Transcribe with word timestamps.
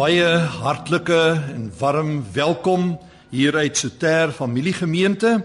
baie 0.00 0.28
hartlike 0.62 1.18
en 1.52 1.66
warm 1.76 2.22
welkom 2.32 2.94
hier 3.34 3.56
uit 3.58 3.76
Soter 3.76 4.30
familiegemeente. 4.32 5.42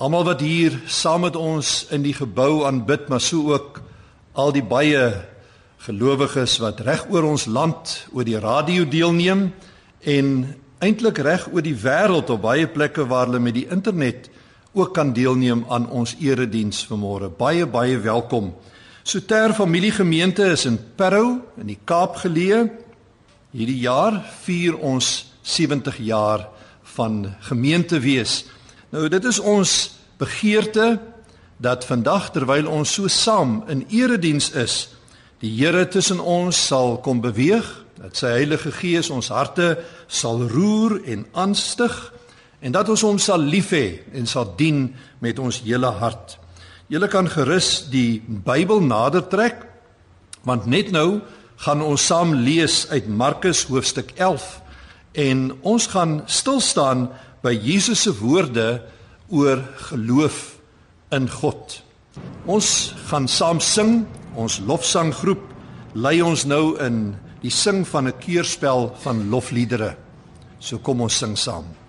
Almal 0.00 0.24
wat 0.24 0.40
hier 0.40 0.78
saam 0.88 1.26
met 1.26 1.36
ons 1.36 1.82
in 1.92 2.00
die 2.06 2.14
gebou 2.16 2.62
aanbid, 2.64 3.10
maar 3.12 3.20
so 3.20 3.52
ook 3.52 3.82
al 4.32 4.54
die 4.56 4.64
baie 4.64 5.02
gelowiges 5.84 6.56
wat 6.62 6.80
reg 6.88 7.04
oor 7.12 7.28
ons 7.34 7.44
land 7.52 7.98
oor 8.16 8.24
die 8.24 8.40
radio 8.40 8.88
deelneem 8.88 9.50
en 10.08 10.34
eintlik 10.80 11.20
reg 11.20 11.50
oor 11.52 11.66
die 11.66 11.76
wêreld 11.76 12.32
op 12.32 12.46
baie 12.48 12.64
plekke 12.64 13.04
waar 13.12 13.28
hulle 13.28 13.44
met 13.44 13.58
die 13.60 13.68
internet 13.68 14.30
ook 14.72 14.94
kan 14.96 15.12
deelneem 15.12 15.66
aan 15.68 15.90
ons 15.90 16.14
erediens 16.22 16.86
vanmôre. 16.88 17.28
Baie 17.28 17.68
baie 17.68 18.00
welkom. 18.00 18.54
Soter 19.04 19.52
familiegemeente 19.52 20.48
is 20.54 20.64
in 20.64 20.80
Parow 20.96 21.42
in 21.60 21.74
die 21.74 21.82
Kaap 21.84 22.22
geleë. 22.24 22.88
Hierdie 23.50 23.80
jaar 23.82 24.20
vier 24.44 24.76
ons 24.78 25.06
70 25.42 25.96
jaar 26.06 26.44
van 26.94 27.24
gemeente 27.48 27.98
wees. 27.98 28.44
Nou 28.94 29.08
dit 29.10 29.24
is 29.26 29.40
ons 29.42 29.72
begeerte 30.22 31.00
dat 31.58 31.82
vandag 31.88 32.28
terwyl 32.30 32.68
ons 32.70 32.92
so 32.94 33.10
saam 33.10 33.64
in 33.66 33.82
erediens 33.90 34.52
is, 34.54 34.76
die 35.42 35.50
Here 35.50 35.82
tussen 35.88 36.20
ons 36.20 36.60
sal 36.68 37.00
kom 37.02 37.18
beweeg, 37.24 37.66
dat 37.98 38.14
sy 38.16 38.30
Heilige 38.36 38.70
Gees 38.70 39.10
ons 39.10 39.32
harte 39.34 39.80
sal 40.06 40.46
roer 40.46 41.00
en 41.10 41.26
aanstig 41.34 41.96
en 42.62 42.76
dat 42.76 42.88
ons 42.92 43.02
hom 43.02 43.18
sal 43.18 43.42
lief 43.42 43.72
hê 43.74 43.98
en 44.14 44.30
sal 44.30 44.54
dien 44.56 44.92
met 45.18 45.42
ons 45.42 45.58
hele 45.66 45.90
hart. 45.98 46.38
Julle 46.86 47.10
kan 47.10 47.26
gerus 47.26 47.90
die 47.90 48.22
Bybel 48.22 48.78
nader 48.86 49.26
trek 49.26 49.66
want 50.46 50.70
net 50.70 50.94
nou 50.94 51.18
gaan 51.60 51.82
ons 51.84 52.06
saam 52.08 52.32
lees 52.40 52.86
uit 52.88 53.08
Markus 53.08 53.66
hoofstuk 53.68 54.14
11 54.16 54.46
en 55.20 55.50
ons 55.66 55.86
gaan 55.92 56.20
stil 56.30 56.60
staan 56.64 57.08
by 57.44 57.52
Jesus 57.52 58.06
se 58.06 58.14
woorde 58.16 58.80
oor 59.28 59.60
geloof 59.90 60.56
in 61.12 61.28
God. 61.28 61.80
Ons 62.48 62.94
gaan 63.10 63.28
saam 63.28 63.60
sing, 63.60 64.06
ons 64.34 64.60
lofsanggroep 64.64 65.42
lei 65.94 66.20
ons 66.22 66.46
nou 66.46 66.78
in 66.80 67.16
die 67.42 67.52
sing 67.52 67.84
van 67.88 68.08
'n 68.08 68.18
keurspel 68.18 68.94
van 69.02 69.28
lofliedere. 69.28 69.96
So 70.58 70.78
kom 70.78 71.00
ons 71.00 71.18
sing 71.18 71.36
saam. 71.36 71.79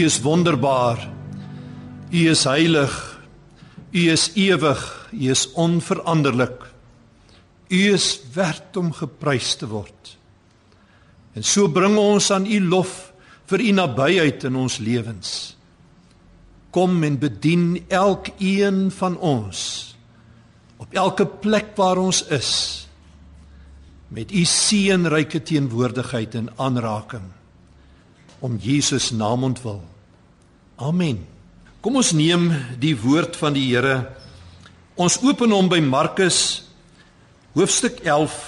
U 0.00 0.04
is 0.04 0.20
wonderbaar. 0.24 1.08
U 2.10 2.20
is 2.30 2.44
heilig. 2.44 3.20
U 3.92 4.10
is 4.10 4.30
ewig. 4.34 5.08
U 5.12 5.28
is 5.28 5.52
onveranderlik. 5.52 6.62
U 7.68 7.80
is 7.92 8.20
werd 8.32 8.76
om 8.80 8.94
geprys 8.96 9.58
te 9.60 9.68
word. 9.68 10.14
En 11.36 11.44
so 11.44 11.68
bring 11.68 11.98
ons 12.00 12.30
aan 12.32 12.48
U 12.48 12.62
lof 12.70 13.12
vir 13.52 13.60
U 13.60 13.74
nabyheid 13.76 14.48
in 14.48 14.56
ons 14.56 14.78
lewens. 14.80 15.34
Kom 16.72 17.04
en 17.04 17.20
bedien 17.20 17.84
elkeen 17.92 18.88
van 18.94 19.18
ons 19.18 19.60
op 20.80 20.96
elke 20.96 21.28
plek 21.28 21.76
waar 21.76 22.00
ons 22.00 22.24
is 22.32 22.54
met 24.08 24.32
U 24.32 24.48
seënryke 24.48 25.44
teenwoordigheid 25.44 26.40
en 26.40 26.52
aanraking 26.56 27.28
om 28.40 28.56
Jesus 28.56 29.10
naam 29.12 29.44
ontwil. 29.44 29.89
Amen. 30.80 31.18
Kom 31.84 31.98
ons 32.00 32.14
neem 32.16 32.46
die 32.80 32.94
woord 32.96 33.34
van 33.36 33.52
die 33.52 33.66
Here. 33.68 33.98
Ons 34.96 35.18
open 35.20 35.52
hom 35.52 35.68
by 35.68 35.76
Markus 35.84 36.38
hoofstuk 37.52 38.00
11 38.00 38.38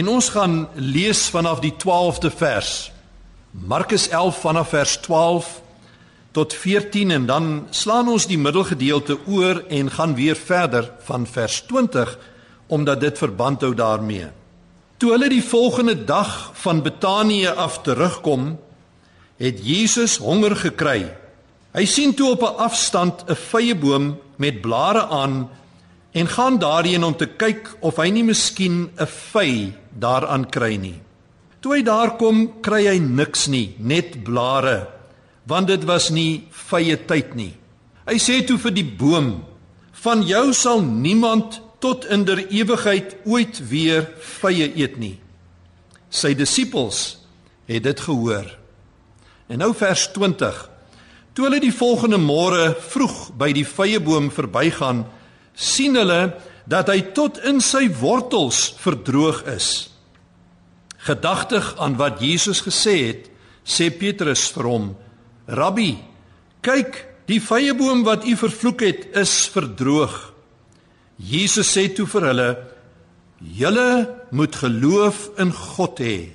en 0.00 0.08
ons 0.08 0.30
gaan 0.32 0.56
lees 0.80 1.26
vanaf 1.28 1.60
die 1.60 1.74
12de 1.76 2.32
vers. 2.32 2.72
Markus 3.52 4.08
11 4.08 4.40
vanaf 4.46 4.72
vers 4.72 4.96
12 5.04 5.52
tot 6.32 6.56
14 6.56 7.12
en 7.20 7.28
dan 7.28 7.52
slaan 7.68 8.08
ons 8.08 8.30
die 8.32 8.40
middelgedeelte 8.40 9.20
oor 9.28 9.60
en 9.68 9.92
gaan 9.92 10.16
weer 10.16 10.40
verder 10.40 10.88
van 11.04 11.28
vers 11.28 11.60
20 11.68 12.18
omdat 12.72 13.04
dit 13.04 13.26
verband 13.28 13.60
hou 13.60 13.74
daarmee. 13.76 14.32
Toe 14.96 15.18
hulle 15.18 15.28
die 15.28 15.44
volgende 15.44 16.00
dag 16.00 16.54
van 16.64 16.80
Betanië 16.80 17.52
af 17.52 17.82
terugkom, 17.84 18.54
het 19.36 19.60
Jesus 19.60 20.16
honger 20.16 20.56
gekry. 20.56 21.12
Hy 21.72 21.86
sien 21.88 22.12
toe 22.12 22.30
op 22.30 22.42
'n 22.42 22.56
afstand 22.60 23.24
'n 23.28 23.34
vyeboom 23.34 24.18
met 24.36 24.60
blare 24.60 25.06
aan 25.06 25.48
en 26.12 26.26
gaan 26.28 26.58
daarheen 26.58 27.04
om 27.04 27.16
te 27.16 27.26
kyk 27.26 27.76
of 27.80 27.96
hy 27.96 28.08
nie 28.10 28.24
miskien 28.24 28.90
'n 28.96 29.06
vy 29.06 29.72
daaraan 29.98 30.50
kry 30.50 30.76
nie. 30.76 31.00
Toe 31.60 31.74
hy 31.74 31.82
daar 31.82 32.16
kom, 32.16 32.60
kry 32.60 32.86
hy 32.86 32.98
niks 32.98 33.46
nie, 33.46 33.74
net 33.78 34.24
blare, 34.24 34.88
want 35.46 35.66
dit 35.66 35.84
was 35.84 36.10
nie 36.10 36.44
vye 36.50 36.96
tyd 37.06 37.34
nie. 37.34 37.54
Hy 38.06 38.18
sê 38.18 38.46
toe 38.46 38.58
vir 38.58 38.70
die 38.70 38.96
boom: 38.98 39.44
"Van 39.92 40.22
jou 40.22 40.52
sal 40.52 40.82
niemand 40.82 41.60
tot 41.78 42.04
in 42.04 42.24
der 42.24 42.38
ewigheid 42.50 43.16
ooit 43.24 43.68
weer 43.68 44.10
vye 44.18 44.72
eet 44.76 44.98
nie." 44.98 45.18
Sy 46.10 46.34
disippels 46.34 47.18
het 47.66 47.82
dit 47.82 48.00
gehoor. 48.00 48.58
En 49.48 49.58
nou 49.58 49.74
vers 49.74 50.12
20. 50.12 50.71
Toe 51.32 51.46
hulle 51.46 51.62
die 51.62 51.72
volgende 51.72 52.18
môre 52.20 52.72
vroeg 52.76 53.30
by 53.40 53.52
die 53.56 53.64
vyeboom 53.64 54.28
verbygaan, 54.34 55.06
sien 55.56 55.96
hulle 55.96 56.34
dat 56.68 56.90
hy 56.92 57.00
tot 57.16 57.40
in 57.48 57.60
sy 57.64 57.86
wortels 58.00 58.72
verdroog 58.82 59.42
is. 59.50 59.68
Gedagtig 61.02 61.72
aan 61.82 61.96
wat 61.98 62.20
Jesus 62.22 62.60
gesê 62.62 62.96
het, 63.08 63.30
sê 63.64 63.88
Petrus 63.90 64.44
vir 64.54 64.68
hom: 64.68 64.92
"Rabbi, 65.48 65.96
kyk, 66.62 67.00
die 67.26 67.40
vyeboom 67.40 68.04
wat 68.04 68.26
u 68.28 68.36
vervloek 68.36 68.84
het, 68.84 69.08
is 69.16 69.48
verdroog." 69.48 70.32
Jesus 71.18 71.72
sê 71.76 71.88
toe 71.94 72.06
vir 72.06 72.28
hulle: 72.28 72.50
"Julle 73.40 74.22
moet 74.30 74.54
geloof 74.54 75.30
in 75.38 75.52
God 75.52 75.98
hê. 75.98 76.30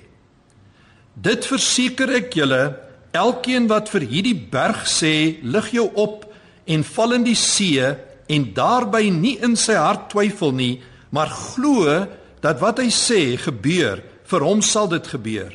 Dit 1.15 1.45
verseker 1.45 2.09
ek 2.09 2.33
julle, 2.33 2.86
elkeen 3.17 3.67
wat 3.71 3.89
vir 3.91 4.05
hierdie 4.07 4.37
berg 4.51 4.85
sê, 4.89 5.39
lig 5.43 5.71
jou 5.75 5.87
op 5.97 6.25
en 6.67 6.83
val 6.83 7.17
in 7.17 7.25
die 7.27 7.37
see 7.37 7.83
en 8.27 8.49
daarby 8.55 9.07
nie 9.13 9.37
in 9.43 9.55
sy 9.59 9.77
hart 9.79 10.09
twyfel 10.11 10.53
nie, 10.55 10.77
maar 11.11 11.31
glo 11.31 12.05
dat 12.43 12.61
wat 12.61 12.81
hy 12.83 12.89
sê 12.93 13.37
gebeur, 13.41 14.03
vir 14.27 14.43
hom 14.43 14.61
sal 14.61 14.89
dit 14.91 15.05
gebeur. 15.07 15.53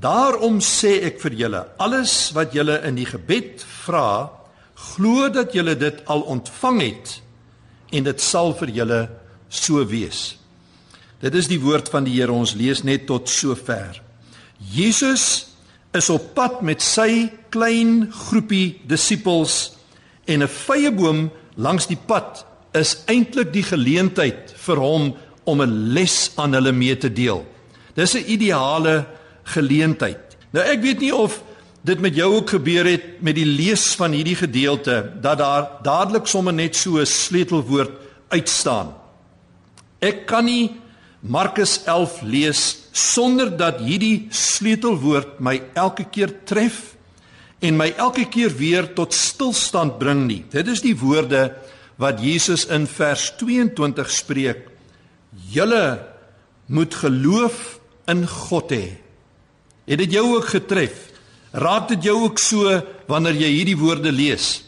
Daarom 0.00 0.60
sê 0.64 0.96
ek 1.10 1.20
vir 1.20 1.36
julle, 1.42 1.64
alles 1.82 2.30
wat 2.36 2.54
julle 2.56 2.78
in 2.88 2.96
die 2.96 3.08
gebed 3.08 3.60
vra, 3.84 4.30
glo 4.94 5.28
dat 5.28 5.52
julle 5.52 5.76
dit 5.76 6.00
al 6.08 6.24
ontvang 6.32 6.80
het 6.86 7.16
en 7.92 8.06
dit 8.06 8.22
sal 8.22 8.54
vir 8.56 8.72
julle 8.80 9.00
so 9.50 9.82
wees. 9.84 10.40
Dit 11.20 11.36
is 11.36 11.50
die 11.50 11.60
woord 11.60 11.90
van 11.92 12.06
die 12.06 12.14
Here. 12.16 12.32
Ons 12.32 12.54
lees 12.56 12.80
net 12.86 13.04
tot 13.10 13.28
sover. 13.28 13.98
Jesus 14.72 15.49
is 15.92 16.10
op 16.10 16.34
pad 16.34 16.60
met 16.62 16.82
sy 16.82 17.30
klein 17.50 18.10
groepie 18.12 18.80
disippels 18.86 19.72
en 20.26 20.42
'n 20.42 20.48
vrye 20.48 20.92
boom 20.92 21.30
langs 21.56 21.86
die 21.86 21.98
pad 22.06 22.44
is 22.72 23.02
eintlik 23.06 23.52
die 23.52 23.66
geleentheid 23.66 24.54
vir 24.56 24.76
hom 24.76 25.14
om 25.44 25.62
'n 25.62 25.92
les 25.92 26.30
aan 26.36 26.54
hulle 26.54 26.72
mee 26.72 26.96
te 26.96 27.12
deel. 27.12 27.44
Dis 27.94 28.14
'n 28.14 28.24
ideale 28.26 29.06
geleentheid. 29.42 30.36
Nou 30.52 30.64
ek 30.64 30.82
weet 30.82 31.00
nie 31.00 31.14
of 31.14 31.42
dit 31.82 32.00
met 32.00 32.14
jou 32.14 32.34
ook 32.34 32.50
gebeur 32.50 32.84
het 32.84 33.22
met 33.22 33.34
die 33.34 33.46
lees 33.46 33.94
van 33.94 34.12
hierdie 34.12 34.36
gedeelte 34.36 35.12
dat 35.20 35.38
daar 35.38 35.68
dadelik 35.82 36.26
sommer 36.26 36.52
net 36.52 36.76
so 36.76 36.98
'n 36.98 37.06
sleutelwoord 37.06 37.90
uitstaan. 38.28 38.94
Ek 39.98 40.26
kan 40.26 40.44
nie 40.44 40.79
Markus 41.20 41.82
11 41.84 42.22
lees 42.24 42.60
sonder 42.96 43.50
dat 43.56 43.82
hierdie 43.84 44.30
sleutelwoord 44.32 45.40
my 45.44 45.58
elke 45.76 46.06
keer 46.08 46.32
tref 46.48 46.94
en 47.60 47.76
my 47.76 47.90
elke 48.00 48.24
keer 48.32 48.52
weer 48.56 48.88
tot 48.96 49.12
stilstand 49.12 49.98
bring 50.00 50.24
nie. 50.26 50.40
Dit 50.48 50.70
is 50.72 50.80
die 50.80 50.96
woorde 50.96 51.50
wat 52.00 52.22
Jesus 52.24 52.64
in 52.72 52.86
vers 52.88 53.28
22 53.36 54.08
spreek. 54.08 54.64
Julle 55.52 56.00
moet 56.72 56.96
geloof 57.02 57.78
in 58.08 58.24
God 58.26 58.72
hê. 58.72 58.96
Het 59.84 60.00
dit 60.00 60.16
jou 60.16 60.24
ook 60.38 60.48
getref? 60.54 61.10
Raak 61.52 61.90
dit 61.92 62.08
jou 62.08 62.16
ook 62.24 62.38
so 62.40 62.80
wanneer 63.10 63.36
jy 63.36 63.50
hierdie 63.58 63.78
woorde 63.78 64.12
lees? 64.14 64.62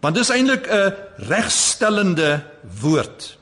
Want 0.00 0.14
dis 0.14 0.30
eintlik 0.30 0.70
'n 0.70 0.94
regstellende 1.28 2.44
woord. 2.80 3.37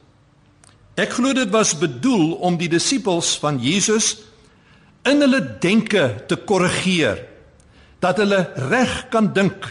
Ek 0.96 1.12
glo 1.12 1.34
dit 1.36 1.50
was 1.52 1.74
bedoel 1.76 2.38
om 2.40 2.56
die 2.56 2.70
disippels 2.72 3.34
van 3.42 3.58
Jesus 3.60 4.14
in 5.06 5.20
hulle 5.20 5.42
denke 5.60 6.24
te 6.26 6.38
korrigeer 6.48 7.20
dat 8.00 8.16
hulle 8.22 8.40
reg 8.70 8.94
kan 9.12 9.28
dink. 9.36 9.66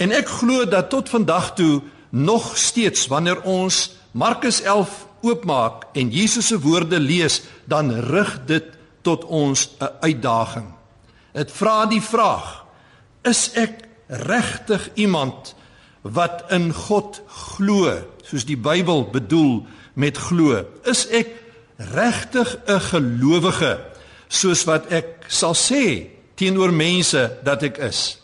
En 0.00 0.12
ek 0.16 0.28
glo 0.40 0.64
dat 0.64 0.88
tot 0.92 1.12
vandag 1.12 1.52
toe 1.58 1.82
nog 2.10 2.56
steeds 2.56 3.06
wanneer 3.12 3.42
ons 3.44 3.90
Markus 4.16 4.62
oopmaak 5.20 5.84
en 5.92 6.10
Jesus 6.10 6.48
se 6.48 6.58
woorde 6.60 6.98
lees, 7.00 7.42
dan 7.68 7.92
rig 7.92 8.32
dit 8.48 8.64
tot 9.02 9.24
ons 9.24 9.68
'n 9.80 9.88
uitdaging. 10.00 10.66
Dit 11.32 11.52
vra 11.52 11.86
die 11.86 12.02
vraag: 12.02 12.64
Is 13.22 13.50
ek 13.54 13.84
regtig 14.06 14.90
iemand 14.94 15.54
wat 16.02 16.44
in 16.50 16.72
God 16.72 17.22
glo, 17.26 17.92
soos 18.22 18.44
die 18.44 18.56
Bybel 18.56 19.04
bedoel 19.10 19.66
met 19.94 20.18
glo? 20.18 20.64
Is 20.84 21.06
ek 21.08 21.28
regtig 21.76 22.58
'n 22.66 22.80
gelowige 22.80 23.78
soos 24.28 24.64
wat 24.64 24.92
ek 24.92 25.26
sal 25.28 25.54
sê 25.54 26.06
teenoor 26.34 26.72
mense 26.72 27.38
dat 27.44 27.62
ek 27.62 27.78
is? 27.78 28.18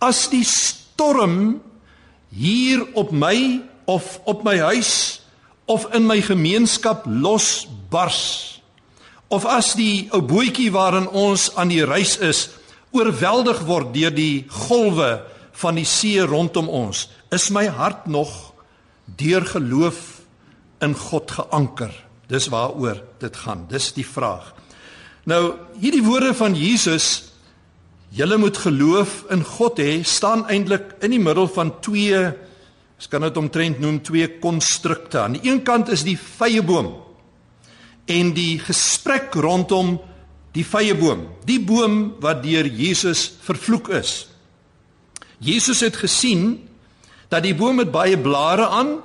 As 0.00 0.28
die 0.28 0.44
storm 0.44 1.60
hier 2.30 2.86
op 2.94 3.10
my 3.12 3.62
of 3.84 4.20
op 4.24 4.42
my 4.42 4.58
huis 4.58 5.22
of 5.64 5.86
in 5.94 6.06
my 6.06 6.20
gemeenskap 6.20 7.04
losbars 7.06 8.60
of 9.28 9.46
as 9.48 9.74
die 9.78 10.08
ou 10.12 10.20
bootjie 10.22 10.70
waarin 10.74 11.08
ons 11.08 11.50
aan 11.56 11.72
die 11.72 11.84
reis 11.84 12.18
is 12.18 12.48
oorweldig 12.94 13.64
word 13.68 13.94
deur 13.94 14.14
die 14.14 14.44
golwe 14.68 15.24
van 15.62 15.78
die 15.78 15.88
see 15.88 16.22
rondom 16.22 16.68
ons 16.68 17.08
is 17.34 17.50
my 17.54 17.66
hart 17.66 18.06
nog 18.06 18.52
deur 19.18 19.46
geloof 19.46 20.13
in 20.84 20.96
God 20.98 21.36
geanker 21.38 21.92
dis 22.30 22.48
waaroor 22.52 23.02
dit 23.22 23.42
gaan 23.44 23.66
dis 23.70 23.92
die 23.96 24.06
vraag 24.06 24.52
nou 25.30 25.42
hierdie 25.80 26.04
woorde 26.04 26.34
van 26.36 26.56
Jesus 26.58 27.30
julle 28.14 28.38
moet 28.38 28.60
geloof 28.62 29.24
in 29.34 29.44
God 29.56 29.80
hê 29.82 30.02
staan 30.06 30.46
eintlik 30.52 30.96
in 31.02 31.16
die 31.16 31.22
middel 31.22 31.48
van 31.50 31.72
twee 31.84 32.28
Ons 32.94 33.10
kan 33.10 33.24
dit 33.26 33.36
omtrent 33.36 33.80
noem 33.82 33.98
twee 34.00 34.26
konstrukte. 34.40 35.18
Aan 35.20 35.34
die 35.36 35.50
een 35.50 35.62
kant 35.66 35.90
is 35.92 36.06
die 36.06 36.16
vrye 36.16 36.62
boom 36.64 36.94
en 38.08 38.34
die 38.36 38.58
gesprek 38.60 39.32
rondom 39.40 39.96
die 40.54 40.64
vrye 40.64 40.94
boom, 40.96 41.22
die 41.48 41.58
boom 41.60 42.14
wat 42.22 42.42
deur 42.44 42.64
Jesus 42.68 43.26
vervloek 43.42 43.88
is. 43.96 44.12
Jesus 45.40 45.80
het 45.84 45.96
gesien 45.98 46.62
dat 47.32 47.42
die 47.44 47.54
boom 47.56 47.80
met 47.80 47.90
baie 47.92 48.16
blare 48.20 48.68
aan 48.68 48.98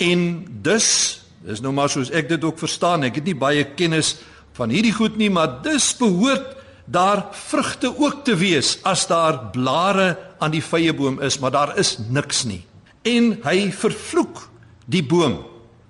en 0.00 0.46
dus 0.64 1.20
dis 1.44 1.60
nou 1.64 1.72
maar 1.72 1.88
soos 1.92 2.10
ek 2.10 2.28
dit 2.28 2.44
ook 2.44 2.58
verstaan, 2.60 3.04
ek 3.04 3.20
het 3.20 3.28
nie 3.30 3.36
baie 3.38 3.64
kennis 3.76 4.16
van 4.58 4.72
hierdie 4.72 4.92
goed 4.96 5.16
nie, 5.16 5.30
maar 5.30 5.60
dis 5.64 5.92
behoort 5.96 6.56
daar 6.90 7.28
vrugte 7.48 7.92
ook 7.92 8.24
te 8.24 8.34
wees 8.36 8.78
as 8.82 9.06
daar 9.06 9.50
blare 9.54 10.16
aan 10.40 10.52
die 10.52 10.64
vrye 10.64 10.92
boom 10.92 11.20
is, 11.22 11.38
maar 11.38 11.54
daar 11.54 11.78
is 11.78 11.98
niks 12.10 12.44
nie 12.44 12.64
en 13.08 13.32
hy 13.46 13.70
vervloek 13.72 14.44
die 14.90 15.02
boom 15.06 15.40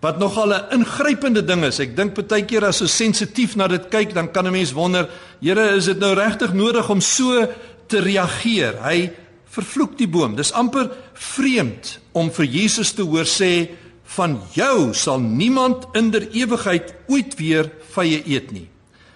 wat 0.00 0.18
nogal 0.18 0.54
'n 0.54 0.80
ingrypende 0.80 1.44
ding 1.44 1.64
is. 1.64 1.78
Ek 1.78 1.96
dink 1.96 2.14
baie 2.14 2.44
keer 2.44 2.64
as 2.64 2.80
ons 2.80 2.96
sensitief 2.96 3.56
na 3.56 3.68
dit 3.68 3.88
kyk, 3.90 4.14
dan 4.14 4.32
kan 4.32 4.46
'n 4.46 4.52
mens 4.52 4.72
wonder, 4.72 5.08
Here, 5.40 5.76
is 5.76 5.84
dit 5.84 5.98
nou 5.98 6.14
regtig 6.14 6.52
nodig 6.52 6.88
om 6.88 7.00
so 7.00 7.46
te 7.86 8.00
reageer? 8.00 8.82
Hy 8.82 9.10
vervloek 9.46 9.98
die 9.98 10.08
boom. 10.08 10.36
Dis 10.36 10.52
amper 10.52 10.90
vreemd 11.14 11.98
om 12.12 12.30
vir 12.30 12.44
Jesus 12.44 12.92
te 12.92 13.02
hoor 13.02 13.24
sê 13.24 13.68
van 14.16 14.40
jou 14.54 14.90
sal 14.96 15.20
niemand 15.22 15.86
in 15.98 16.10
der 16.10 16.26
ewigheid 16.34 16.94
ooit 17.08 17.36
weer 17.38 17.70
vye 17.94 18.20
eet 18.26 18.50
nie. 18.54 18.66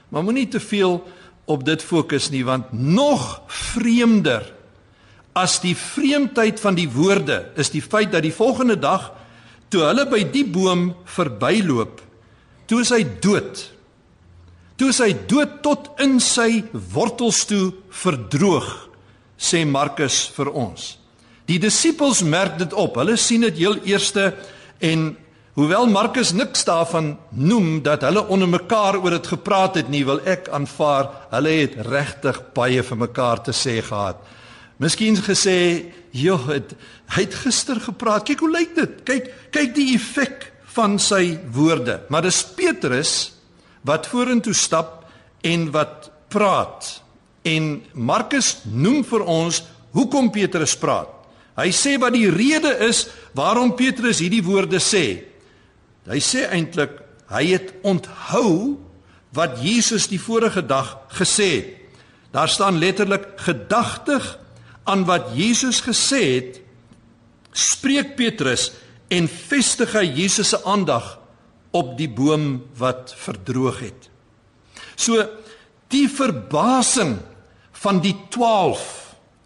Maar 0.09 0.23
moenie 0.23 0.49
te 0.49 0.61
veel 0.63 1.01
op 1.51 1.65
dit 1.67 1.83
fokus 1.83 2.31
nie 2.31 2.45
want 2.47 2.73
nog 2.73 3.43
vreemder 3.51 4.47
as 5.35 5.59
die 5.65 5.75
vreemdheid 5.75 6.61
van 6.63 6.79
die 6.79 6.87
woorde 6.89 7.41
is 7.59 7.73
die 7.75 7.83
feit 7.83 8.13
dat 8.15 8.23
die 8.23 8.35
volgende 8.35 8.79
dag 8.79 9.11
toe 9.75 9.83
hulle 9.83 10.07
by 10.07 10.23
die 10.31 10.45
boom 10.47 10.93
verbyloop, 11.11 11.99
toe 12.71 12.83
is 12.85 12.93
hy 12.95 13.03
dood. 13.23 13.65
Toe 14.79 14.91
is 14.93 15.01
hy 15.03 15.11
dood 15.31 15.59
tot 15.67 15.91
in 16.03 16.21
sy 16.23 16.63
wortels 16.95 17.43
toe 17.51 17.73
verdroog, 17.95 18.69
sê 19.35 19.65
Markus 19.67 20.29
vir 20.37 20.53
ons. 20.55 20.95
Die 21.51 21.59
disippels 21.61 22.23
merk 22.23 22.57
dit 22.63 22.73
op. 22.79 22.97
Hulle 22.97 23.19
sien 23.21 23.43
dit 23.45 23.59
heel 23.61 23.77
eerste 23.85 24.31
en 24.79 25.17
hoewel 25.55 25.87
Markus 25.87 26.33
niks 26.33 26.65
daarvan 26.65 27.19
noem 27.31 27.83
dat 27.83 28.03
hulle 28.03 28.27
onder 28.27 28.49
mekaar 28.49 28.99
oor 28.99 29.11
dit 29.11 29.27
gepraat 29.27 29.75
het 29.75 29.89
nie, 29.89 30.05
wil 30.05 30.21
ek 30.25 30.49
aanvaar 30.49 31.11
hulle 31.31 31.59
het 31.61 31.75
regtig 31.87 32.41
baie 32.55 32.83
vir 32.83 32.99
mekaar 33.07 33.43
te 33.43 33.53
sê 33.53 33.81
gehad 33.83 34.19
Miskien 34.77 35.17
gesê, 35.17 35.85
"Joh, 36.11 36.49
het, 36.49 36.75
hy 37.07 37.21
het 37.23 37.35
gister 37.35 37.81
gepraat. 37.81 38.25
Kyk 38.25 38.41
hoe 38.41 38.51
lyk 38.51 38.75
dit. 38.75 39.03
Kyk, 39.05 39.31
kyk 39.51 39.75
die 39.75 39.95
effek 39.95 40.53
van 40.65 40.99
sy 40.99 41.39
woorde." 41.53 42.01
Maar 42.09 42.23
dis 42.23 42.45
Petrus 42.45 43.33
wat 43.83 44.07
vorentoe 44.07 44.55
stap 44.55 45.05
en 45.41 45.71
wat 45.71 46.11
praat. 46.29 47.03
En 47.43 47.83
Markus 47.93 48.57
noem 48.65 49.05
vir 49.05 49.25
ons 49.25 49.63
hoekom 49.93 50.31
Petrus 50.31 50.77
praat. 50.77 51.14
Hy 51.55 51.71
sê 51.71 51.97
wat 52.03 52.15
die 52.17 52.31
rede 52.31 52.73
is 52.87 53.07
waarom 53.37 53.75
Petrus 53.79 54.23
hierdie 54.23 54.43
woorde 54.45 54.81
sê. 54.83 55.23
Hy 56.11 56.21
sê 56.23 56.49
eintlik 56.51 56.99
hy 57.31 57.45
het 57.55 57.71
onthou 57.87 58.77
wat 59.35 59.59
Jesus 59.63 60.09
die 60.11 60.21
vorige 60.23 60.63
dag 60.67 60.97
gesê 61.15 61.51
het. 61.55 61.71
Daar 62.35 62.51
staan 62.51 62.81
letterlik 62.83 63.29
gedagtig 63.47 64.25
aan 64.85 65.05
wat 65.07 65.31
Jesus 65.39 65.79
gesê 65.87 66.23
het, 66.35 66.57
spreek 67.55 68.17
Petrus 68.19 68.73
en 69.15 69.29
vestig 69.31 69.95
hy 69.95 70.03
Jesus 70.19 70.51
se 70.51 70.59
aandag 70.67 71.15
op 71.75 71.95
die 71.99 72.11
boom 72.11 72.65
wat 72.79 73.15
verdroog 73.19 73.79
het. 73.85 74.11
So 74.99 75.23
die 75.95 76.09
verbasing 76.11 77.21
van 77.85 78.03
die 78.03 78.17
12 78.35 79.04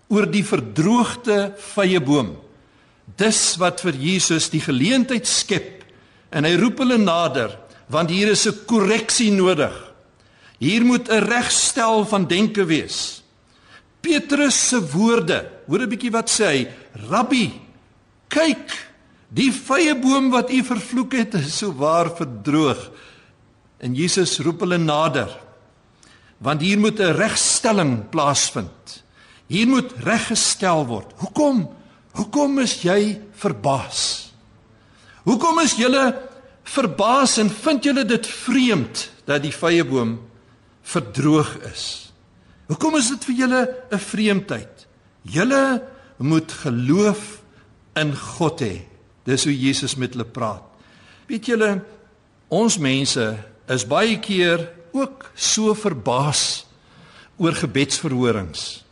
oor 0.08 0.26
die 0.26 0.44
verdroogde 0.44 1.54
vye 1.74 2.00
boom. 2.00 2.36
Dis 3.16 3.56
wat 3.60 3.80
vir 3.84 3.96
Jesus 3.96 4.48
die 4.52 4.62
geleentheid 4.64 5.26
skep 5.28 5.84
en 6.32 6.44
hy 6.44 6.56
roep 6.60 6.80
hulle 6.84 6.98
nader 7.00 7.56
want 7.88 8.10
hier 8.12 8.28
is 8.28 8.46
'n 8.46 8.64
korreksie 8.66 9.32
nodig. 9.32 9.72
Hier 10.58 10.84
moet 10.84 11.08
'n 11.08 11.24
regstel 11.24 12.04
van 12.04 12.26
denke 12.26 12.64
wees. 12.64 13.22
Petrus 14.00 14.68
se 14.68 14.80
woorde. 14.92 15.50
Hoor 15.66 15.80
'n 15.80 15.88
bietjie 15.88 16.12
wat 16.12 16.28
sê 16.28 16.44
hy? 16.44 16.68
Rabbi, 17.10 17.52
kyk, 18.28 18.72
die 19.28 19.52
vrye 19.52 19.94
boom 19.94 20.30
wat 20.30 20.50
u 20.50 20.62
vervloek 20.62 21.12
het, 21.12 21.34
is 21.34 21.58
so 21.58 21.72
waar 21.72 22.10
verdroog. 22.16 22.90
En 23.80 23.94
Jesus 23.94 24.38
roep 24.38 24.60
hulle 24.60 24.78
nader. 24.78 25.28
Want 26.38 26.60
hier 26.60 26.78
moet 26.78 27.00
'n 27.00 27.16
regstelling 27.16 28.08
plaasvind. 28.10 29.02
Hier 29.48 29.68
moet 29.68 29.94
reggestel 30.04 30.84
word. 30.88 31.12
Hoekom? 31.22 31.64
Hoekom 32.18 32.58
is 32.60 32.76
jy 32.84 33.16
verbaas? 33.40 34.00
Hoekom 35.24 35.60
is 35.64 35.76
julle 35.80 36.04
verbaas 36.68 37.38
en 37.40 37.50
vind 37.52 37.88
julle 37.88 38.04
dit 38.08 38.28
vreemd 38.28 39.06
dat 39.28 39.42
die 39.44 39.52
vrye 39.54 39.84
boom 39.88 40.18
verdroog 40.88 41.54
is? 41.68 41.84
Hoekom 42.68 42.98
is 43.00 43.08
dit 43.14 43.24
vir 43.30 43.36
julle 43.44 43.62
'n 43.92 43.98
vreemdheid? 43.98 44.86
Julle 45.22 45.82
moet 46.18 46.52
geloof 46.52 47.40
in 47.96 48.14
God 48.16 48.60
hê. 48.60 48.84
Dis 49.24 49.44
hoe 49.44 49.54
Jesus 49.54 49.96
met 49.96 50.12
hulle 50.12 50.24
praat. 50.24 50.64
Weet 51.26 51.46
julle, 51.46 51.82
ons 52.48 52.78
mense 52.78 53.44
is 53.68 53.86
baie 53.86 54.18
keer 54.18 54.68
ook 54.92 55.30
so 55.34 55.74
verbaas 55.74 56.66
oor 57.36 57.52
gebedsverhorings. 57.52 58.84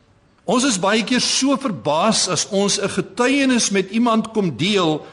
Ons 0.47 0.65
is 0.69 0.79
baie 0.79 1.03
keer 1.03 1.23
so 1.23 1.57
verbaas 1.59 2.29
as 2.31 2.47
ons 2.55 2.79
'n 2.79 2.89
getuienis 2.89 3.71
met 3.71 3.91
iemand 3.91 4.31
kom 4.31 4.57
deel 4.57 5.05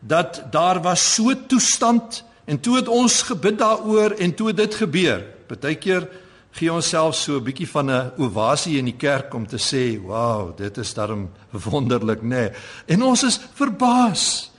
dat 0.00 0.52
daar 0.52 0.82
was 0.82 1.14
so 1.14 1.34
toestand 1.34 2.22
en 2.46 2.60
toe 2.60 2.76
het 2.76 2.88
ons 2.88 3.22
gebid 3.22 3.58
daaroor 3.58 4.10
en 4.10 4.34
toe 4.34 4.52
dit 4.52 4.74
gebeur. 4.74 5.24
Partykeer 5.46 6.08
gee 6.52 6.72
ons 6.72 6.88
self 6.88 7.16
so 7.16 7.36
'n 7.36 7.44
bietjie 7.44 7.68
van 7.68 7.90
'n 7.90 8.12
ovasie 8.18 8.78
in 8.78 8.84
die 8.84 8.96
kerk 8.96 9.34
om 9.34 9.46
te 9.46 9.58
sê, 9.58 10.00
"Wow, 10.00 10.56
dit 10.56 10.78
is 10.78 10.94
darm 10.94 11.30
wonderlik, 11.50 12.22
nê." 12.22 12.28
Nee. 12.28 12.50
En 12.86 13.02
ons 13.02 13.22
is 13.22 13.40
verbaas. 13.54 14.50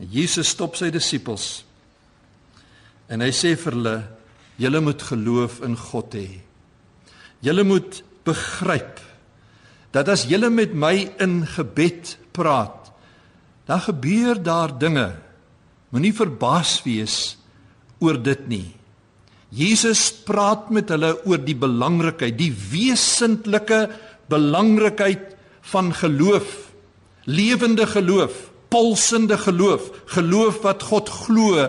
En 0.00 0.08
Jesus 0.10 0.48
stop 0.48 0.76
sy 0.76 0.90
disippels. 0.90 1.64
En 3.08 3.20
hy 3.20 3.30
sê 3.30 3.56
vir 3.56 3.72
hulle, 3.72 4.02
"Julle 4.56 4.80
moet 4.80 5.02
geloof 5.02 5.60
in 5.60 5.76
God 5.76 6.14
hê. 6.14 6.40
Julle 7.40 7.64
moet 7.64 8.02
begryp 8.26 9.02
dat 9.94 10.10
as 10.12 10.26
julle 10.28 10.50
met 10.52 10.74
my 10.76 11.06
in 11.22 11.38
gebed 11.48 12.18
praat, 12.36 12.90
dan 13.64 13.80
gebeur 13.80 14.36
daar 14.36 14.74
dinge. 14.76 15.14
Moenie 15.88 16.12
verbaas 16.12 16.82
wees 16.84 17.38
oor 18.04 18.18
dit 18.20 18.48
nie." 18.50 18.76
Jesus 19.56 20.10
praat 20.26 20.70
met 20.74 20.90
hulle 20.90 21.14
oor 21.24 21.40
die 21.40 21.56
belangrikheid, 21.56 22.34
die 22.36 22.52
wesentlike 22.52 23.86
belangrikheid 24.28 25.36
van 25.72 25.92
geloof. 25.94 26.66
Lewende 27.24 27.86
geloof, 27.86 28.34
pulsende 28.68 29.38
geloof, 29.38 29.90
geloof 30.14 30.60
wat 30.66 30.82
God 30.90 31.08
glo. 31.08 31.68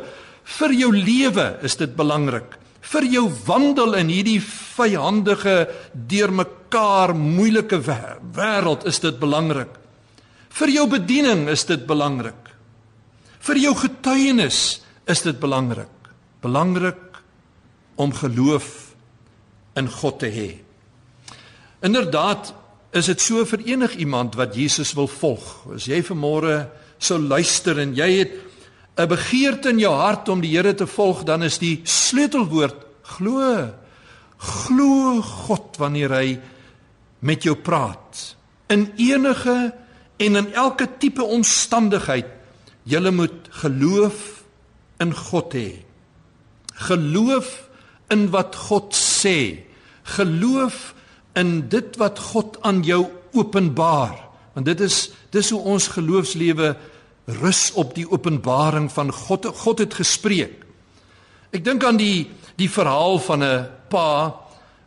Vir 0.57 0.73
jou 0.73 0.91
lewe 0.93 1.47
is 1.65 1.77
dit 1.77 1.95
belangrik. 1.95 2.57
Vir 2.87 3.07
jou 3.11 3.25
wandel 3.47 3.97
in 3.99 4.11
hierdie 4.11 4.39
vyhandige, 4.41 5.67
deurmekaar 5.91 7.11
moeilike 7.17 7.81
wêreld 7.83 8.85
is 8.87 9.01
dit 9.03 9.17
belangrik. 9.19 9.73
Vir 10.57 10.71
jou 10.71 10.85
bediening 10.89 11.47
is 11.51 11.65
dit 11.67 11.83
belangrik. 11.87 12.53
Vir 13.43 13.59
jou 13.59 13.73
getuienis 13.75 14.61
is 15.07 15.23
dit 15.25 15.39
belangrik. 15.39 15.91
Belangrik 16.43 17.19
om 17.99 18.13
geloof 18.13 18.69
in 19.77 19.91
God 19.91 20.19
te 20.23 20.31
hê. 20.31 20.49
Inderdaad 21.85 22.53
is 22.97 23.11
dit 23.11 23.21
so 23.21 23.43
vir 23.45 23.65
enig 23.67 23.97
iemand 24.01 24.37
wat 24.39 24.55
Jesus 24.55 24.95
wil 24.97 25.09
volg. 25.11 25.43
As 25.75 25.85
jy 25.89 25.99
vanmôre 26.05 26.63
sou 26.97 27.19
luister 27.21 27.77
en 27.83 27.93
jy 27.97 28.09
het 28.23 28.35
'n 28.97 29.07
begeerte 29.07 29.69
in 29.69 29.79
jou 29.79 29.93
hart 29.93 30.29
om 30.29 30.41
die 30.41 30.55
Here 30.57 30.73
te 30.73 30.87
volg, 30.87 31.23
dan 31.23 31.43
is 31.43 31.59
die 31.61 31.81
sleutelwoord 31.83 32.75
glo. 33.01 33.69
Glo 34.37 35.21
God 35.21 35.77
wanneer 35.77 36.09
hy 36.09 36.39
met 37.19 37.43
jou 37.43 37.55
praat. 37.55 38.35
In 38.67 38.91
enige 38.97 39.73
en 40.17 40.35
in 40.35 40.53
elke 40.53 40.87
tipe 40.97 41.23
omstandigheid, 41.23 42.25
jy 42.83 43.11
moet 43.11 43.49
geloof 43.61 44.43
in 44.99 45.13
God 45.13 45.53
hê. 45.53 45.83
Geloof 46.89 47.69
in 48.09 48.29
wat 48.33 48.55
God 48.55 48.95
sê. 48.95 49.63
Geloof 50.17 50.93
in 51.37 51.67
dit 51.69 51.97
wat 52.01 52.19
God 52.19 52.57
aan 52.65 52.83
jou 52.83 53.05
openbaar. 53.37 54.15
Want 54.53 54.65
dit 54.65 54.81
is 54.81 55.09
dis 55.29 55.49
hoe 55.53 55.61
ons 55.61 55.89
geloofslewe 55.93 56.75
rus 57.27 57.71
op 57.75 57.93
die 57.95 58.07
openbaring 58.09 58.91
van 58.91 59.11
God. 59.11 59.45
God 59.45 59.79
het 59.83 59.93
gespreek. 59.93 60.63
Ek 61.51 61.63
dink 61.63 61.83
aan 61.83 61.99
die 61.99 62.27
die 62.57 62.69
verhaal 62.69 63.19
van 63.19 63.43
'n 63.43 63.67
pa 63.89 64.33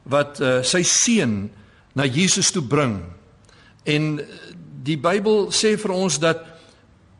wat 0.02 0.40
uh, 0.40 0.62
sy 0.62 0.82
seun 0.82 1.50
na 1.94 2.04
Jesus 2.04 2.50
toe 2.50 2.62
bring. 2.62 3.02
En 3.84 4.20
die 4.82 4.96
Bybel 4.96 5.52
sê 5.52 5.76
vir 5.78 5.92
ons 5.92 6.18
dat 6.18 6.44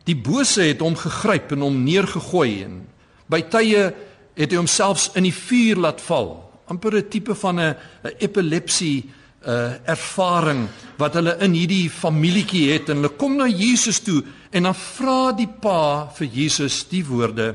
die 0.03 0.15
bose 0.15 0.61
het 0.61 0.81
hom 0.81 0.95
gegryp 0.95 1.51
en 1.51 1.61
hom 1.61 1.83
neergegooi 1.83 2.63
en 2.63 2.87
by 3.29 3.41
tye 3.41 3.93
het 4.35 4.51
hy 4.51 4.57
homself 4.57 5.11
in 5.15 5.23
die 5.23 5.35
vuur 5.35 5.77
laat 5.77 6.01
val. 6.01 6.51
amper 6.71 6.95
'n 6.95 7.09
tipe 7.09 7.35
van 7.35 7.59
'n 7.59 7.75
epilepsie 8.19 9.11
uh, 9.45 9.77
ervaring 9.89 10.67
wat 10.99 11.17
hulle 11.17 11.35
in 11.45 11.55
hierdie 11.57 11.89
familietjie 11.89 12.67
het 12.71 12.89
en 12.89 13.01
hulle 13.01 13.13
kom 13.17 13.37
na 13.39 13.47
Jesus 13.49 14.01
toe 14.05 14.21
en 14.51 14.67
dan 14.69 14.77
vra 14.77 15.31
die 15.37 15.49
pa 15.49 16.09
vir 16.17 16.27
Jesus 16.27 16.83
die 16.91 17.03
woorde 17.07 17.53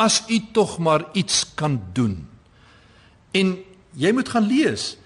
as 0.00 0.22
u 0.28 0.40
tog 0.52 0.78
maar 0.82 1.04
iets 1.14 1.44
kan 1.54 1.78
doen. 1.94 2.16
En 3.30 3.54
jy 3.94 4.10
moet 4.10 4.28
gaan 4.28 4.48
lees. 4.50 4.96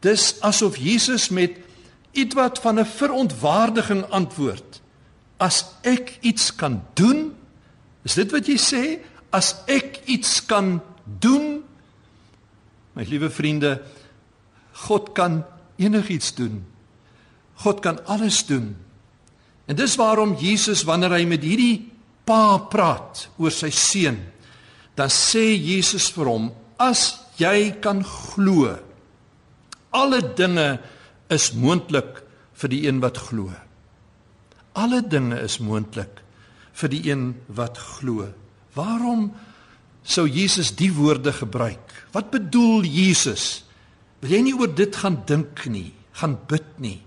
Dis 0.00 0.32
asof 0.40 0.78
Jesus 0.80 1.28
met 1.28 1.58
ietwat 2.16 2.58
van 2.58 2.80
'n 2.80 2.88
verontwaardiging 2.88 4.04
antwoord. 4.08 4.80
As 5.36 5.64
ek 5.82 6.18
iets 6.20 6.54
kan 6.54 6.82
doen, 6.94 7.36
is 8.04 8.14
dit 8.14 8.30
wat 8.32 8.46
jy 8.46 8.56
sê? 8.56 8.84
as 9.30 9.54
ek 9.70 10.02
iets 10.10 10.42
kan 10.46 10.78
doen 11.04 11.62
my 12.98 13.06
liewe 13.06 13.30
vriende 13.30 13.78
God 14.86 15.12
kan 15.16 15.42
enigiets 15.80 16.34
doen 16.38 16.60
God 17.64 17.82
kan 17.84 18.00
alles 18.08 18.42
doen 18.48 18.72
en 19.70 19.78
dis 19.78 19.96
waarom 20.00 20.36
Jesus 20.40 20.84
wanneer 20.88 21.14
hy 21.18 21.24
met 21.28 21.44
hierdie 21.46 21.90
pa 22.26 22.58
praat 22.72 23.26
oor 23.38 23.54
sy 23.54 23.72
seun 23.74 24.18
dan 24.98 25.12
sê 25.12 25.44
Jesus 25.54 26.10
vir 26.14 26.30
hom 26.30 26.50
as 26.80 27.20
jy 27.40 27.80
kan 27.82 28.02
glo 28.06 28.74
alle 29.96 30.20
dinge 30.36 30.68
is 31.32 31.50
moontlik 31.54 32.22
vir 32.60 32.72
die 32.72 32.84
een 32.88 33.00
wat 33.02 33.20
glo 33.28 33.52
alle 34.80 35.00
dinge 35.02 35.40
is 35.44 35.58
moontlik 35.62 36.22
vir 36.80 36.92
die 36.92 37.02
een 37.10 37.32
wat 37.56 37.78
glo 37.98 38.28
Waarom 38.76 39.30
sou 40.06 40.26
Jesus 40.28 40.72
die 40.78 40.90
woorde 40.94 41.32
gebruik? 41.34 41.82
Wat 42.14 42.30
bedoel 42.30 42.86
Jesus? 42.86 43.64
Wil 44.20 44.30
jy 44.30 44.42
nie 44.42 44.54
oor 44.54 44.74
dit 44.74 44.96
gaan 44.96 45.22
dink 45.26 45.66
nie? 45.66 45.92
gaan 46.20 46.36
bid 46.48 46.66
nie. 46.82 47.00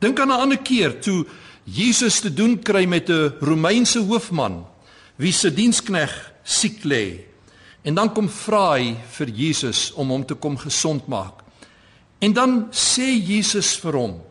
Dink 0.00 0.20
aan 0.20 0.32
'n 0.32 0.40
ander 0.40 0.58
keer 0.58 1.00
toe 1.00 1.26
Jesus 1.64 2.20
te 2.20 2.30
doen 2.34 2.58
kry 2.62 2.86
met 2.86 3.10
'n 3.10 3.34
Romeinse 3.40 3.98
hoofman 3.98 4.66
wie 5.16 5.32
se 5.32 5.50
dienskneg 5.50 6.32
siek 6.42 6.84
lê. 6.84 7.24
En 7.82 7.94
dan 7.94 8.12
kom 8.12 8.28
vra 8.28 8.76
hy 8.76 8.96
vir 9.10 9.28
Jesus 9.28 9.92
om 9.94 10.08
hom 10.10 10.24
te 10.26 10.34
kom 10.34 10.56
gesond 10.56 11.06
maak. 11.06 11.42
En 12.18 12.32
dan 12.32 12.68
sê 12.70 13.08
Jesus 13.26 13.76
vir 13.76 13.92
hom: 13.92 14.22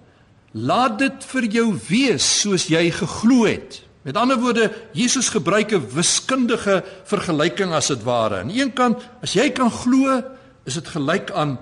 "Laat 0.54 1.00
dit 1.00 1.24
vir 1.26 1.46
jou 1.46 1.80
wees 1.90 2.42
soos 2.42 2.68
jy 2.68 2.92
geglo 2.92 3.46
het." 3.46 3.84
Met 4.02 4.18
ander 4.18 4.38
woorde, 4.38 4.72
Jesus 4.94 5.30
gebruik 5.30 5.72
'n 5.72 5.90
wiskundige 5.94 6.84
vergelyking 7.04 7.72
as 7.72 7.88
dit 7.88 8.04
ware. 8.04 8.40
Aan 8.40 8.48
die 8.48 8.62
een 8.62 8.74
kant, 8.74 8.98
as 9.22 9.34
jy 9.34 9.50
kan 9.50 9.72
glo, 9.72 10.24
is 10.66 10.74
dit 10.74 10.88
gelyk 10.88 11.32
aan 11.32 11.60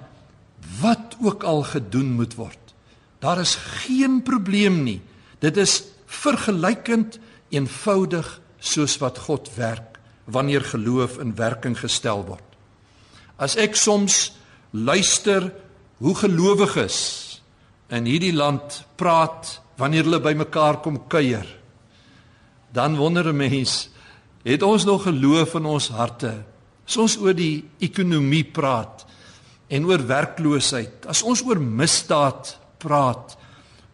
wat 0.81 1.15
ook 1.21 1.43
al 1.43 1.63
gedoen 1.63 2.13
moet 2.17 2.35
word. 2.35 2.73
Daar 3.19 3.39
is 3.39 3.55
geen 3.55 4.21
probleem 4.23 4.83
nie. 4.83 5.01
Dit 5.39 5.57
is 5.57 5.83
vergelykend 6.05 7.19
eenvoudig 7.49 8.41
soos 8.59 8.97
wat 8.97 9.17
God 9.27 9.49
werk 9.55 9.99
wanneer 10.25 10.61
geloof 10.61 11.17
in 11.23 11.35
werking 11.35 11.77
gestel 11.79 12.25
word. 12.27 12.43
As 13.37 13.55
ek 13.55 13.75
soms 13.75 14.33
luister 14.71 15.51
hoe 16.03 16.15
gelowiges 16.15 16.97
in 17.93 18.09
hierdie 18.09 18.35
land 18.35 18.83
praat 18.99 19.61
wanneer 19.79 20.07
hulle 20.07 20.19
bymekaar 20.21 20.81
kom 20.83 20.99
kuier 21.07 21.47
dan 22.73 22.97
wonder 22.97 23.27
'n 23.27 23.37
mens, 23.37 23.89
het 24.43 24.61
ons 24.61 24.85
nog 24.85 25.03
geloof 25.03 25.55
in 25.55 25.65
ons 25.65 25.87
harte? 25.89 26.43
As 26.85 26.97
ons 26.97 27.17
oor 27.17 27.33
die 27.33 27.63
ekonomie 27.79 28.43
praat 28.43 29.05
en 29.67 29.85
oor 29.85 30.05
werkloosheid, 30.07 31.05
as 31.09 31.23
ons 31.23 31.43
oor 31.43 31.59
misdaad 31.59 32.53
praat 32.79 33.35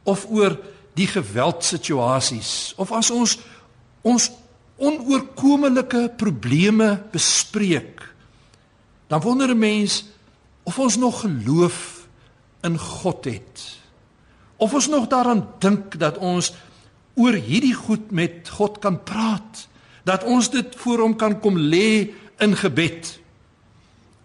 of 0.04 0.26
oor 0.30 0.58
die 0.94 1.08
geweldsituasies 1.10 2.74
of 2.78 2.92
as 2.94 3.10
ons 3.14 3.38
ons 4.04 4.30
onoorkomelike 4.84 6.10
probleme 6.20 6.98
bespreek, 7.14 8.02
dan 9.08 9.22
wonder 9.22 9.50
'n 9.50 9.60
mens 9.60 10.04
of 10.64 10.80
ons 10.80 10.98
nog 10.98 11.22
geloof 11.22 12.08
in 12.64 12.78
God 12.80 13.26
het. 13.26 13.80
Of 14.58 14.74
ons 14.74 14.88
nog 14.88 15.08
daaraan 15.08 15.48
dink 15.60 16.00
dat 16.00 16.18
ons 16.18 16.54
oor 17.16 17.34
hierdie 17.34 17.74
goed 17.74 18.12
met 18.12 18.50
God 18.50 18.80
kan 18.80 19.04
praat, 19.04 19.68
dat 20.04 20.24
ons 20.24 20.50
dit 20.50 20.76
voor 20.76 21.00
hom 21.00 21.16
kan 21.16 21.40
kom 21.40 21.58
lê 21.58 22.14
in 22.38 22.56
gebed. 22.56 23.20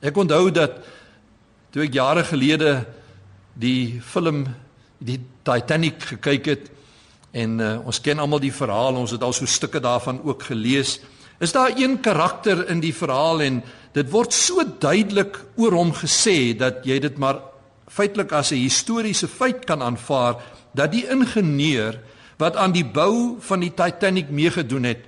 Ek 0.00 0.16
onthou 0.16 0.50
dat 0.50 0.78
toe 1.70 1.84
ek 1.84 1.94
jare 1.94 2.24
gelede 2.24 2.72
die 3.58 4.00
film 4.00 4.46
die 4.98 5.18
Titanic 5.44 6.00
gekyk 6.14 6.46
het 6.48 6.70
en 7.36 7.58
uh, 7.60 7.74
ons 7.86 8.00
ken 8.00 8.18
almal 8.18 8.40
die 8.40 8.54
verhaal, 8.54 8.96
ons 8.96 9.12
het 9.12 9.22
al 9.22 9.34
so 9.36 9.46
stukke 9.46 9.80
daarvan 9.84 10.22
ook 10.24 10.46
gelees. 10.48 10.96
Is 11.38 11.52
daar 11.52 11.74
een 11.76 12.00
karakter 12.00 12.64
in 12.72 12.80
die 12.80 12.94
verhaal 12.96 13.42
en 13.44 13.60
dit 13.94 14.10
word 14.10 14.32
so 14.34 14.64
duidelik 14.64 15.36
oor 15.60 15.76
hom 15.76 15.92
gesê 15.94 16.56
dat 16.58 16.82
jy 16.88 16.98
dit 17.04 17.20
maar 17.20 17.42
feitelik 17.88 18.32
as 18.32 18.52
'n 18.52 18.64
historiese 18.64 19.28
feit 19.28 19.64
kan 19.66 19.82
aanvaar 19.82 20.40
dat 20.74 20.92
die 20.92 21.06
ingenieur 21.06 22.00
wat 22.38 22.56
aan 22.56 22.72
die 22.72 22.84
bou 22.84 23.36
van 23.40 23.60
die 23.60 23.74
Titanic 23.74 24.30
meegedoen 24.30 24.84
het, 24.84 25.04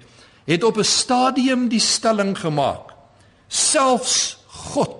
het 0.46 0.64
op 0.64 0.76
'n 0.76 0.84
stadium 0.84 1.68
die 1.68 1.80
stelling 1.80 2.38
gemaak: 2.38 2.92
selfs 3.48 4.38
God 4.46 4.99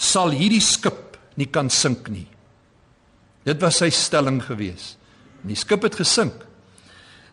sal 0.00 0.32
hierdie 0.32 0.62
skip 0.64 1.18
nie 1.36 1.48
kan 1.52 1.68
sink 1.70 2.08
nie. 2.12 2.26
Dit 3.44 3.60
was 3.60 3.80
sy 3.80 3.90
stelling 3.92 4.40
gewees. 4.44 4.94
En 5.42 5.52
die 5.52 5.58
skip 5.58 5.84
het 5.84 5.98
gesink. 6.00 6.34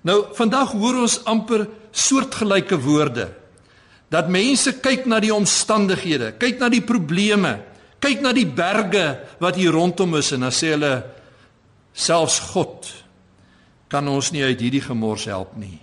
Nou 0.08 0.27
vandag 0.36 0.75
hoor 0.75 1.01
ons 1.03 1.19
amper 1.27 1.65
soortgelyke 1.91 2.77
woorde 2.84 3.32
dat 4.13 4.30
mense 4.32 4.77
kyk 4.80 5.03
na 5.10 5.17
die 5.19 5.34
omstandighede, 5.36 6.38
kyk 6.39 6.62
na 6.62 6.69
die 6.71 6.84
probleme, 6.86 7.58
kyk 7.99 8.21
na 8.23 8.32
die 8.32 8.47
berge 8.47 9.03
wat 9.43 9.58
hier 9.60 9.75
rondom 9.75 10.15
is 10.15 10.32
en 10.32 10.45
dan 10.45 10.56
sê 10.56 10.71
hulle 10.75 10.93
selfs 11.91 12.38
God 12.53 12.88
kan 13.91 14.08
ons 14.08 14.32
nie 14.32 14.45
uit 14.45 14.63
hierdie 14.63 14.84
gemors 14.86 15.27
help 15.27 15.58
nie. 15.60 15.80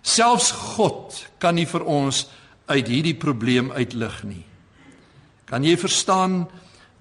Selfs 0.00 0.52
God 0.76 1.16
kan 1.42 1.58
nie 1.58 1.66
vir 1.68 1.84
ons 1.84 2.24
uit 2.70 2.88
hierdie 2.88 3.16
probleem 3.20 3.68
uitlig 3.74 4.22
nie. 4.24 4.44
Kan 5.46 5.64
jy 5.64 5.76
verstaan 5.78 6.44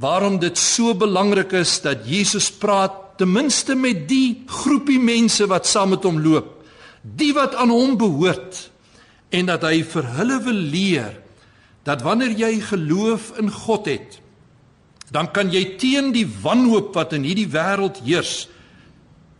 waarom 0.02 0.38
dit 0.40 0.58
so 0.60 0.94
belangrik 0.94 1.56
is 1.58 1.80
dat 1.82 2.06
Jesus 2.06 2.52
praat 2.52 3.18
ten 3.18 3.32
minste 3.32 3.76
met 3.80 4.06
die 4.10 4.44
groepie 4.46 5.00
mense 5.00 5.48
wat 5.48 5.68
saam 5.68 5.96
met 5.96 6.04
hom 6.04 6.20
loop, 6.22 6.52
die 7.02 7.32
wat 7.34 7.56
aan 7.56 7.72
hom 7.72 7.96
behoort 7.98 8.68
en 9.34 9.50
dat 9.50 9.64
hy 9.66 9.80
vir 9.88 10.10
hulle 10.18 10.40
wil 10.46 10.62
leer 10.76 11.16
dat 11.86 12.02
wanneer 12.06 12.34
jy 12.34 12.60
geloof 12.66 13.32
in 13.40 13.52
God 13.54 13.88
het, 13.90 14.20
dan 15.14 15.30
kan 15.32 15.52
jy 15.54 15.78
teen 15.80 16.12
die 16.16 16.26
wanhoop 16.26 16.96
wat 16.98 17.14
in 17.14 17.26
hierdie 17.28 17.50
wêreld 17.54 18.02
heers 18.06 18.48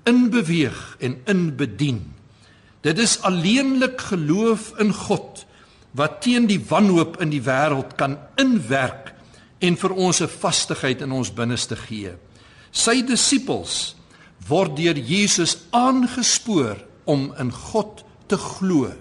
inbeweeg 0.06 0.78
en 1.02 1.18
inbedien. 1.30 2.04
Dit 2.86 3.02
is 3.02 3.18
alleenlik 3.26 4.02
geloof 4.14 4.76
in 4.80 4.94
God 4.94 5.45
wat 5.96 6.22
teen 6.22 6.48
die 6.48 6.60
wanhoop 6.60 7.20
in 7.24 7.32
die 7.32 7.44
wêreld 7.44 7.96
kan 8.00 8.18
inwerk 8.42 9.14
en 9.64 9.78
vir 9.80 9.92
ons 9.92 10.22
'n 10.22 10.28
vastigheid 10.28 11.02
in 11.02 11.12
ons 11.12 11.34
binneste 11.34 11.76
gee. 11.76 12.12
Sy 12.72 13.02
disippels 13.02 13.96
word 14.48 14.76
deur 14.76 14.98
Jesus 14.98 15.58
aangespoor 15.72 16.84
om 17.06 17.34
in 17.40 17.52
God 17.52 18.04
te 18.28 18.38
glo. 18.38 18.92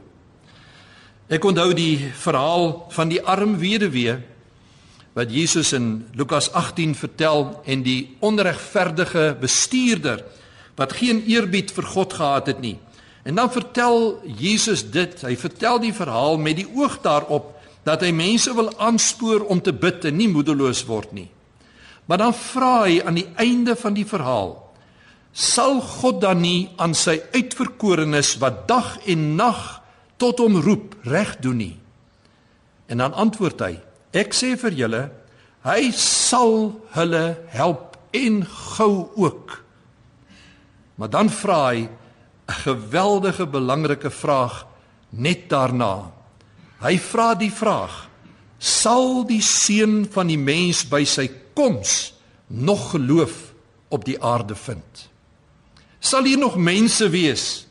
Ek 1.29 1.45
onthou 1.45 1.73
die 1.75 1.99
verhaal 1.99 2.87
van 2.91 3.09
die 3.09 3.23
arm 3.23 3.59
weduwee 3.59 4.19
wat 5.15 5.31
Jesus 5.31 5.73
in 5.73 6.07
Lukas 6.15 6.51
18 6.53 6.95
vertel 6.95 7.63
en 7.65 7.83
die 7.83 8.17
onregverdige 8.21 9.37
bestuurder 9.41 10.25
wat 10.77 10.93
geen 10.93 11.23
eerbied 11.31 11.71
vir 11.71 11.87
God 11.87 12.13
gehad 12.13 12.47
het 12.51 12.61
nie. 12.61 12.79
En 13.25 13.35
dan 13.35 13.53
vertel 13.53 14.21
Jesus 14.37 14.85
dit. 14.93 15.21
Hy 15.25 15.37
vertel 15.41 15.81
die 15.81 15.95
verhaal 15.97 16.37
met 16.39 16.61
die 16.61 16.69
oog 16.69 17.01
daarop 17.05 17.53
dat 17.85 18.05
hy 18.05 18.13
mense 18.17 18.53
wil 18.57 18.71
aanspoor 18.81 19.47
om 19.53 19.61
te 19.65 19.73
bid 19.73 20.05
en 20.09 20.17
nie 20.17 20.29
moedeloos 20.29 20.85
word 20.89 21.13
nie. 21.17 21.29
Maar 22.05 22.21
dan 22.21 22.37
vra 22.37 22.75
hy 22.85 23.01
aan 23.05 23.17
die 23.17 23.29
einde 23.41 23.77
van 23.81 23.97
die 23.97 24.07
verhaal: 24.09 24.53
Sal 25.33 25.81
God 25.81 26.21
dan 26.21 26.43
nie 26.45 26.69
aan 26.77 26.93
sy 26.97 27.17
uitverkorenes 27.33 28.37
wat 28.45 28.67
dag 28.69 28.97
en 29.09 29.35
nag 29.41 29.63
tot 30.21 30.41
hom 30.45 30.61
roep 30.61 30.95
reg 31.09 31.37
doen 31.45 31.61
nie? 31.61 31.75
En 32.93 33.01
dan 33.01 33.17
antwoord 33.17 33.65
hy: 33.65 33.73
Ek 34.13 34.37
sê 34.37 34.53
vir 34.61 34.77
julle, 34.77 35.03
hy 35.65 35.91
sal 35.97 36.75
hulle 36.97 37.25
help 37.57 37.97
en 38.15 38.43
gou 38.77 39.09
ook. 39.17 39.61
Maar 41.01 41.11
dan 41.11 41.33
vra 41.33 41.61
hy 41.73 41.87
'n 42.47 42.53
geweldige 42.53 43.47
belangrike 43.47 44.11
vraag 44.11 44.67
net 45.09 45.49
daarna. 45.49 46.13
Hy 46.81 46.99
vra 46.99 47.35
die 47.35 47.53
vraag: 47.53 48.09
Sal 48.59 49.25
die 49.27 49.43
seun 49.43 50.05
van 50.11 50.27
die 50.27 50.39
mens 50.39 50.85
by 50.89 51.05
sy 51.05 51.29
koms 51.55 52.15
nog 52.47 52.91
geloof 52.91 53.53
op 53.89 54.05
die 54.05 54.23
aarde 54.23 54.55
vind? 54.55 55.09
Sal 56.01 56.25
hier 56.25 56.39
nog 56.39 56.57
mense 56.57 57.09
wees 57.09 57.67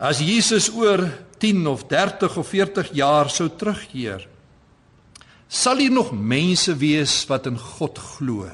as 0.00 0.18
Jesus 0.18 0.70
oor 0.72 1.04
10 1.38 1.66
of 1.66 1.84
30 1.86 2.36
of 2.36 2.48
40 2.48 2.92
jaar 2.96 3.30
sou 3.30 3.48
terugkeer? 3.48 4.26
Sal 5.48 5.76
hier 5.76 5.92
nog 5.92 6.12
mense 6.12 6.76
wees 6.76 7.26
wat 7.26 7.46
in 7.46 7.58
God 7.58 7.98
glo? 7.98 8.48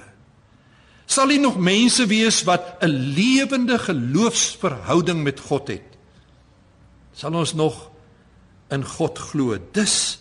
Sal 1.06 1.30
hier 1.30 1.40
nog 1.40 1.58
mense 1.62 2.06
wees 2.10 2.42
wat 2.44 2.82
'n 2.82 2.90
lewende 2.90 3.78
geloofsverhouding 3.78 5.22
met 5.22 5.40
God 5.40 5.68
het? 5.68 5.88
Sal 7.14 7.34
ons 7.34 7.54
nog 7.54 7.90
in 8.70 8.84
God 8.84 9.18
glo? 9.18 9.58
Dis 9.72 10.18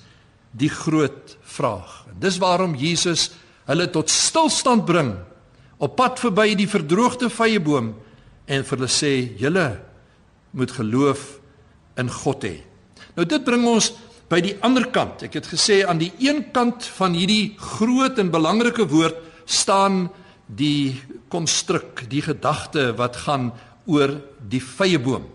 die 0.52 0.70
groot 0.70 1.38
vraag. 1.42 2.06
Dis 2.20 2.38
waarom 2.38 2.76
Jesus 2.76 3.32
hulle 3.66 3.90
tot 3.90 4.10
stilstand 4.10 4.86
bring 4.86 5.16
op 5.78 5.96
pad 5.96 6.20
verby 6.20 6.56
die 6.56 6.70
verdroogde 6.70 7.30
vyeboom 7.30 7.96
en 8.46 8.66
vir 8.66 8.78
hulle 8.78 8.92
sê: 8.92 9.38
"Julle 9.38 9.82
moet 10.52 10.72
geloof 10.72 11.40
in 11.98 12.10
God 12.10 12.44
hê." 12.44 12.62
Nou 13.16 13.26
dit 13.26 13.44
bring 13.44 13.66
ons 13.68 13.94
by 14.30 14.40
die 14.42 14.56
ander 14.62 14.88
kant. 14.92 15.24
Ek 15.24 15.34
het 15.34 15.48
gesê 15.48 15.84
aan 15.86 15.98
die 16.02 16.12
een 16.20 16.52
kant 16.52 16.86
van 16.98 17.14
hierdie 17.14 17.56
groot 17.58 18.20
en 18.20 18.32
belangrike 18.32 18.88
woord 18.88 19.16
staan 19.46 20.10
die 20.48 21.02
konstruk, 21.30 22.06
die 22.10 22.22
gedagte 22.22 22.94
wat 22.98 23.16
gaan 23.26 23.52
oor 23.86 24.18
die 24.40 24.62
vrye 24.62 25.00
boom. 25.02 25.26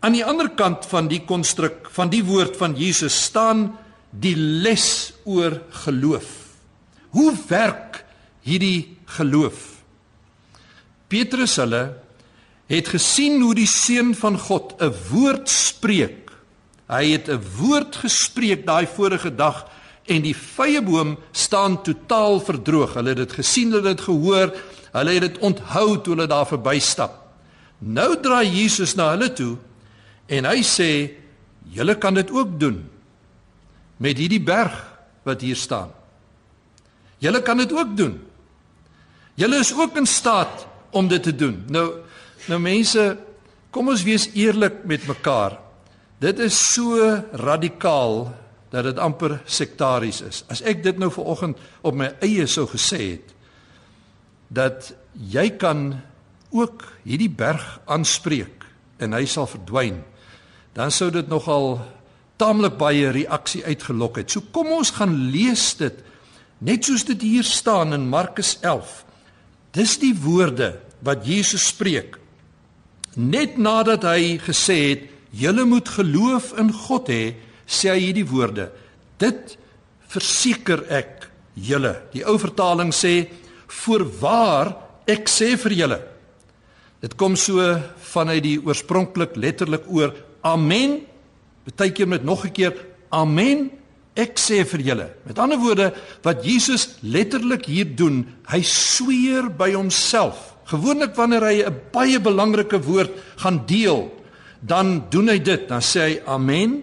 Aan 0.00 0.14
die 0.14 0.24
ander 0.24 0.50
kant 0.54 0.86
van 0.86 1.08
die 1.10 1.24
konstruk 1.26 1.88
van 1.90 2.10
die 2.10 2.22
woord 2.26 2.56
van 2.58 2.76
Jesus 2.78 3.16
staan 3.28 3.72
die 4.10 4.36
les 4.36 5.12
oor 5.24 5.60
geloof. 5.84 6.28
Hoe 7.10 7.32
werk 7.48 8.04
hierdie 8.46 8.98
geloof? 9.18 9.82
Petrus 11.08 11.56
hulle 11.58 11.82
het 12.68 12.90
gesien 12.92 13.40
hoe 13.42 13.54
die 13.56 13.68
seun 13.68 14.14
van 14.14 14.38
God 14.38 14.76
'n 14.80 14.92
woord 15.10 15.48
spreek. 15.48 16.30
Hy 16.88 17.04
het 17.12 17.28
'n 17.28 17.42
woord 17.58 17.96
gespreek 17.96 18.66
daai 18.66 18.86
vorige 18.86 19.34
dag 19.34 19.66
en 20.08 20.24
die 20.24 20.34
vrye 20.36 20.82
boom 20.84 21.16
staan 21.32 21.78
totaal 21.86 22.40
verdroog. 22.44 22.96
Hulle 22.98 23.14
het 23.14 23.22
dit 23.22 23.36
gesien, 23.40 23.72
hulle 23.72 23.92
het 23.92 23.98
dit 23.98 24.06
gehoor, 24.08 24.52
hulle 24.92 25.16
het 25.16 25.26
dit 25.26 25.38
onthou 25.44 26.00
toe 26.02 26.14
hulle 26.14 26.28
daar 26.30 26.48
verbystap. 26.48 27.16
Nou 27.78 28.10
draai 28.22 28.48
Jesus 28.48 28.96
na 28.98 29.12
hulle 29.14 29.30
toe 29.32 29.56
en 30.26 30.48
hy 30.48 30.62
sê: 30.66 30.90
"Julle 31.70 31.94
kan 31.98 32.14
dit 32.14 32.30
ook 32.30 32.58
doen 32.60 32.82
met 33.96 34.18
hierdie 34.18 34.42
berg 34.42 34.74
wat 35.22 35.40
hier 35.40 35.56
staan. 35.56 35.90
Julle 37.18 37.42
kan 37.42 37.56
dit 37.56 37.72
ook 37.72 37.96
doen. 37.96 38.20
Julle 39.34 39.58
is 39.58 39.74
ook 39.74 39.96
in 39.96 40.06
staat 40.06 40.66
om 40.90 41.08
dit 41.08 41.22
te 41.22 41.34
doen." 41.34 41.64
Nou 41.68 42.08
Nou 42.48 42.60
mense, 42.64 43.02
kom 43.74 43.90
ons 43.92 44.04
wees 44.06 44.28
eerlik 44.32 44.84
met 44.88 45.04
mekaar. 45.08 45.58
Dit 46.22 46.40
is 46.42 46.56
so 46.56 46.96
radikaal 47.36 48.30
dat 48.70 48.84
dit 48.84 48.98
amper 49.00 49.38
sektaries 49.48 50.20
is. 50.24 50.42
As 50.52 50.62
ek 50.62 50.82
dit 50.84 50.98
nou 51.00 51.10
vanoggend 51.12 51.58
op 51.86 51.96
my 51.96 52.12
eie 52.24 52.46
sou 52.50 52.66
gesê 52.68 53.00
het 53.16 53.34
dat 54.48 54.92
jy 55.12 55.50
kan 55.60 55.98
ook 56.56 56.86
hierdie 57.04 57.30
berg 57.32 57.64
aanspreek 57.84 58.64
en 59.04 59.12
hy 59.12 59.26
sal 59.28 59.48
verdwyn, 59.48 60.00
dan 60.72 60.92
sou 60.94 61.10
dit 61.12 61.28
nogal 61.28 61.76
taamlik 62.40 62.78
baie 62.80 63.10
reaksie 63.12 63.64
uitgelok 63.66 64.22
het. 64.22 64.30
So 64.30 64.40
kom 64.52 64.72
ons 64.72 64.94
gaan 64.96 65.14
lees 65.32 65.74
dit 65.80 66.04
net 66.64 66.86
soos 66.88 67.04
dit 67.06 67.20
hier 67.22 67.44
staan 67.44 67.92
in 67.94 68.08
Markus 68.08 68.56
11. 68.62 69.04
Dis 69.76 69.98
die 70.00 70.14
woorde 70.16 70.78
wat 71.04 71.26
Jesus 71.28 71.68
spreek 71.68 72.16
Net 73.18 73.56
nadat 73.58 74.04
hy 74.06 74.38
gesê 74.38 74.76
het, 74.90 75.02
"Julle 75.30 75.64
moet 75.64 75.88
geloof 75.88 76.52
in 76.58 76.72
God 76.72 77.08
hê," 77.08 77.34
sê 77.68 77.92
hy 77.92 78.00
hierdie 78.08 78.26
woorde: 78.26 78.70
"Dit 79.18 79.58
verseker 80.08 80.86
ek 80.88 81.28
julle." 81.54 81.94
Die 82.12 82.24
ou 82.24 82.38
vertaling 82.38 82.92
sê: 82.92 83.28
"Voorwaar 83.68 84.76
ek 85.06 85.28
sê 85.28 85.56
vir 85.56 85.72
julle." 85.72 86.00
Dit 87.00 87.14
kom 87.14 87.36
so 87.36 87.60
vanuit 88.12 88.42
die 88.42 88.58
oorspronklik 88.58 89.36
letterlik 89.36 89.84
oor 89.86 90.14
amen. 90.42 91.02
Partykeer 91.64 92.08
met 92.08 92.24
nog 92.24 92.44
'n 92.44 92.52
keer 92.52 92.74
amen. 93.10 93.70
Ek 94.16 94.36
sê 94.36 94.64
vir 94.64 94.80
julle. 94.80 95.10
Met 95.24 95.38
ander 95.38 95.58
woorde, 95.58 95.94
wat 96.22 96.44
Jesus 96.44 96.96
letterlik 97.02 97.66
hier 97.66 97.96
doen, 97.96 98.26
hy 98.48 98.62
sweer 98.62 99.48
by 99.48 99.74
homself 99.74 100.58
Gewoonlik 100.68 101.16
wanneer 101.16 101.44
hy 101.48 101.56
'n 101.64 101.80
baie 101.92 102.20
belangrike 102.20 102.76
woord 102.84 103.10
gaan 103.40 103.64
deel, 103.66 104.12
dan 104.60 105.08
doen 105.08 105.28
hy 105.28 105.38
dit, 105.38 105.68
dan 105.68 105.80
sê 105.80 106.00
hy 106.00 106.20
amen. 106.26 106.82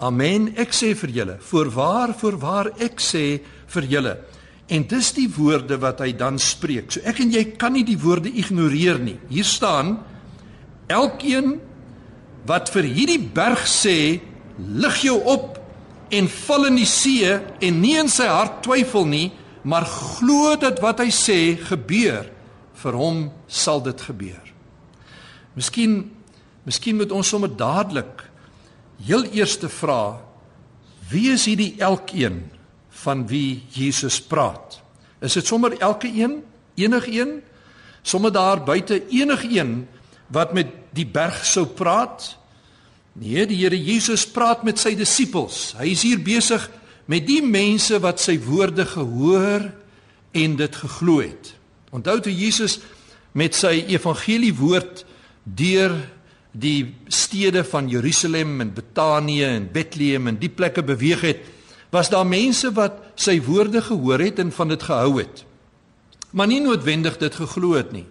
Amen. 0.00 0.48
Ek 0.56 0.72
sê 0.72 0.94
vir 0.96 1.12
julle, 1.12 1.36
voorwaar, 1.44 2.14
voorwaar 2.16 2.72
ek 2.80 3.02
sê 3.04 3.24
vir 3.74 3.88
julle. 3.90 4.14
En 4.70 4.86
dis 4.88 5.10
die 5.16 5.26
woorde 5.34 5.76
wat 5.82 6.00
hy 6.00 6.14
dan 6.16 6.38
spreek. 6.40 6.88
So 6.94 7.04
ek 7.04 7.20
en 7.20 7.34
jy 7.34 7.44
kan 7.60 7.74
nie 7.76 7.84
die 7.84 7.98
woorde 8.00 8.30
ignoreer 8.32 9.00
nie. 9.02 9.18
Hier 9.28 9.44
staan 9.44 9.98
elkeen 10.90 11.58
wat 12.48 12.70
vir 12.72 12.88
hierdie 12.88 13.20
berg 13.20 13.66
sê, 13.68 14.20
lig 14.56 15.02
jou 15.04 15.18
op 15.28 15.58
en 16.10 16.30
val 16.46 16.70
in 16.70 16.80
die 16.80 16.88
see 16.88 17.28
en 17.36 17.82
nie 17.82 17.96
in 18.00 18.08
sy 18.10 18.26
hart 18.30 18.62
twyfel 18.64 19.04
nie, 19.06 19.28
maar 19.62 19.84
glo 19.84 20.54
dat 20.56 20.80
wat 20.80 21.02
hy 21.04 21.10
sê 21.12 21.58
gebeur 21.68 22.24
vir 22.80 22.96
hom 22.96 23.26
sal 23.46 23.84
dit 23.84 24.06
gebeur. 24.08 24.40
Miskien 25.58 26.02
miskien 26.64 26.96
moet 26.96 27.12
ons 27.12 27.26
sommer 27.26 27.50
dadelik 27.52 28.29
heel 29.06 29.24
eerste 29.32 29.68
vra 29.68 30.20
wie 31.10 31.32
is 31.32 31.44
hierdie 31.48 31.74
elkeen 31.82 32.44
van 33.02 33.24
wie 33.26 33.62
Jesus 33.74 34.20
praat? 34.22 34.78
Is 35.20 35.34
dit 35.34 35.46
sommer 35.46 35.74
elke 35.82 36.08
een, 36.08 36.40
enigeen, 36.78 37.40
sommer 38.02 38.32
daar 38.32 38.62
buite 38.64 39.02
enigeen 39.10 39.88
wat 40.30 40.54
met 40.54 40.70
die 40.94 41.06
berg 41.06 41.42
sou 41.46 41.66
praat? 41.66 42.36
Nee, 43.18 43.42
die 43.46 43.58
Here 43.58 43.76
Jesus 43.76 44.22
praat 44.30 44.62
met 44.64 44.78
sy 44.78 44.94
disippels. 44.94 45.72
Hy 45.80 45.90
is 45.96 46.04
hier 46.06 46.22
besig 46.22 46.68
met 47.10 47.26
die 47.26 47.42
mense 47.42 47.98
wat 48.02 48.22
sy 48.22 48.36
woorde 48.44 48.86
gehoor 48.86 49.66
en 50.30 50.56
dit 50.56 50.76
geglo 50.84 51.18
het. 51.24 51.50
Onthou 51.90 52.20
toe 52.22 52.34
Jesus 52.34 52.78
met 53.34 53.56
sy 53.58 53.80
evangelie 53.90 54.54
woord 54.54 55.02
deur 55.42 55.96
die 56.52 56.94
stede 57.06 57.64
van 57.64 57.88
Jerusalem 57.88 58.60
en 58.60 58.72
Betanië 58.74 59.44
en 59.44 59.68
Bethlehem 59.72 60.26
en 60.26 60.38
die 60.38 60.50
plekke 60.50 60.82
beweeg 60.82 61.20
het, 61.20 61.44
was 61.90 62.10
daar 62.10 62.26
mense 62.26 62.72
wat 62.74 62.98
sy 63.14 63.40
woorde 63.42 63.82
gehoor 63.82 64.22
het 64.22 64.38
en 64.38 64.52
van 64.54 64.68
dit 64.68 64.82
gehou 64.82 65.18
het. 65.18 65.44
Maar 66.30 66.46
nie 66.46 66.60
noodwendig 66.62 67.18
dit 67.18 67.34
geglo 67.34 67.74
het 67.74 67.92
nie. 67.92 68.06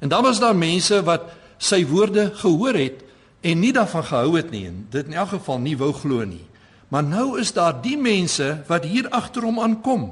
En 0.00 0.08
dan 0.08 0.22
was 0.22 0.40
daar 0.40 0.56
mense 0.56 1.02
wat 1.04 1.28
sy 1.60 1.84
woorde 1.86 2.30
gehoor 2.40 2.74
het 2.74 3.04
en 3.40 3.60
nie 3.60 3.72
daarvan 3.72 4.04
gehou 4.04 4.36
het 4.36 4.50
nie 4.50 4.66
en 4.68 4.86
dit 4.92 5.06
in 5.06 5.16
elk 5.16 5.34
geval 5.36 5.60
nie 5.60 5.76
wou 5.76 5.92
glo 5.92 6.24
nie. 6.24 6.44
Maar 6.88 7.04
nou 7.04 7.38
is 7.40 7.52
daar 7.52 7.76
die 7.82 7.96
mense 7.96 8.62
wat 8.66 8.84
hier 8.84 9.08
agter 9.14 9.44
hom 9.46 9.60
aankom. 9.60 10.10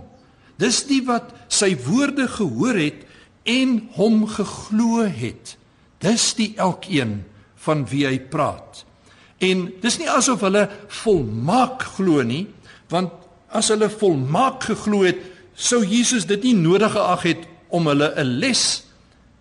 Dis 0.61 0.85
die 0.87 1.01
wat 1.07 1.33
sy 1.49 1.73
woorde 1.87 2.29
gehoor 2.29 2.77
het 2.79 3.07
en 3.49 3.89
hom 3.97 4.27
geglo 4.29 5.03
het. 5.03 5.57
Dis 6.05 6.35
die 6.39 6.53
elkeen 6.57 7.25
van 7.69 7.85
wie 7.91 8.07
hy 8.09 8.17
praat. 8.33 8.85
En 9.45 9.69
dis 9.83 9.99
nie 10.01 10.09
asof 10.11 10.43
hulle 10.47 10.67
volmaak 11.03 11.85
glo 11.99 12.25
nie, 12.27 12.47
want 12.91 13.13
as 13.55 13.71
hulle 13.73 13.91
volmaak 13.93 14.65
geglo 14.71 15.05
het, 15.07 15.21
sou 15.55 15.83
Jesus 15.87 16.27
dit 16.31 16.43
nie 16.49 16.57
nodig 16.59 16.93
geag 16.95 17.27
het 17.27 17.47
om 17.75 17.87
hulle 17.91 18.13
'n 18.17 18.39
les 18.41 18.85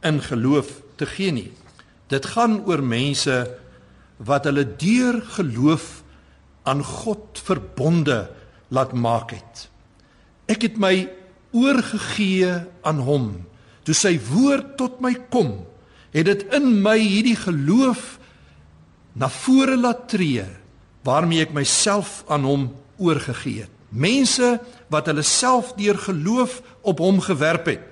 in 0.03 0.21
geloof 0.21 0.81
te 0.97 1.05
gee 1.05 1.31
nie. 1.31 1.51
Dit 2.09 2.25
gaan 2.25 2.65
oor 2.65 2.83
mense 2.83 3.47
wat 4.17 4.45
hulle 4.45 4.65
deur 4.65 5.21
geloof 5.21 6.03
aan 6.63 6.83
God 6.83 7.39
verbonde 7.43 8.29
laat 8.67 8.93
maak 8.93 9.31
het. 9.31 9.69
Ek 10.47 10.61
het 10.61 10.77
my 10.77 11.09
oorgegee 11.51 12.51
aan 12.81 12.99
hom. 12.99 13.45
Toe 13.83 13.95
sy 13.95 14.17
woord 14.19 14.75
tot 14.77 14.99
my 15.01 15.13
kom, 15.29 15.65
het 16.17 16.27
dit 16.27 16.45
in 16.57 16.69
my 16.81 16.97
hierdie 16.97 17.37
geloof 17.37 18.17
na 19.17 19.29
vore 19.29 19.77
laat 19.77 20.07
tree 20.11 20.45
waarmee 21.07 21.45
ek 21.45 21.55
myself 21.55 22.23
aan 22.27 22.45
hom 22.47 22.69
oorgegee 22.97 23.65
het. 23.65 23.73
Mense 23.89 24.57
wat 24.91 25.07
hulle 25.07 25.23
self 25.23 25.71
deur 25.77 25.97
geloof 25.97 26.59
op 26.81 26.99
hom 26.99 27.21
gewerp 27.23 27.69
het. 27.71 27.83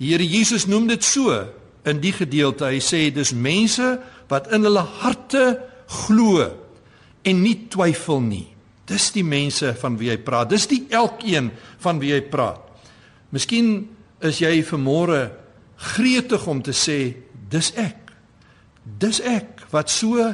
Die 0.00 0.14
Here 0.14 0.24
Jesus 0.24 0.64
noem 0.66 0.88
dit 0.88 1.04
so 1.04 1.34
in 1.84 2.00
die 2.00 2.14
gedeelte. 2.16 2.70
Hy 2.70 2.80
sê 2.80 3.02
dis 3.12 3.34
mense 3.36 3.98
wat 4.30 4.48
in 4.54 4.64
hulle 4.64 4.84
harte 5.02 5.60
glo 6.06 6.46
en 7.26 7.42
nie 7.44 7.66
twyfel 7.68 8.22
nie. 8.24 8.46
Dis 8.88 9.10
die 9.14 9.26
mense 9.26 9.74
van 9.78 9.98
wie 10.00 10.10
hy 10.10 10.18
praat. 10.24 10.50
Dis 10.50 10.66
die 10.70 10.86
elkeen 10.88 11.50
van 11.84 12.00
wie 12.02 12.14
hy 12.16 12.22
praat. 12.32 12.62
Miskien 13.30 13.84
is 14.24 14.40
jy 14.42 14.56
vanmôre 14.66 15.28
gretig 15.94 16.46
om 16.50 16.62
te 16.64 16.74
sê 16.76 16.98
dis 17.50 17.72
ek. 17.78 18.10
Dis 19.00 19.20
ek 19.20 19.66
wat 19.74 19.92
so 19.92 20.30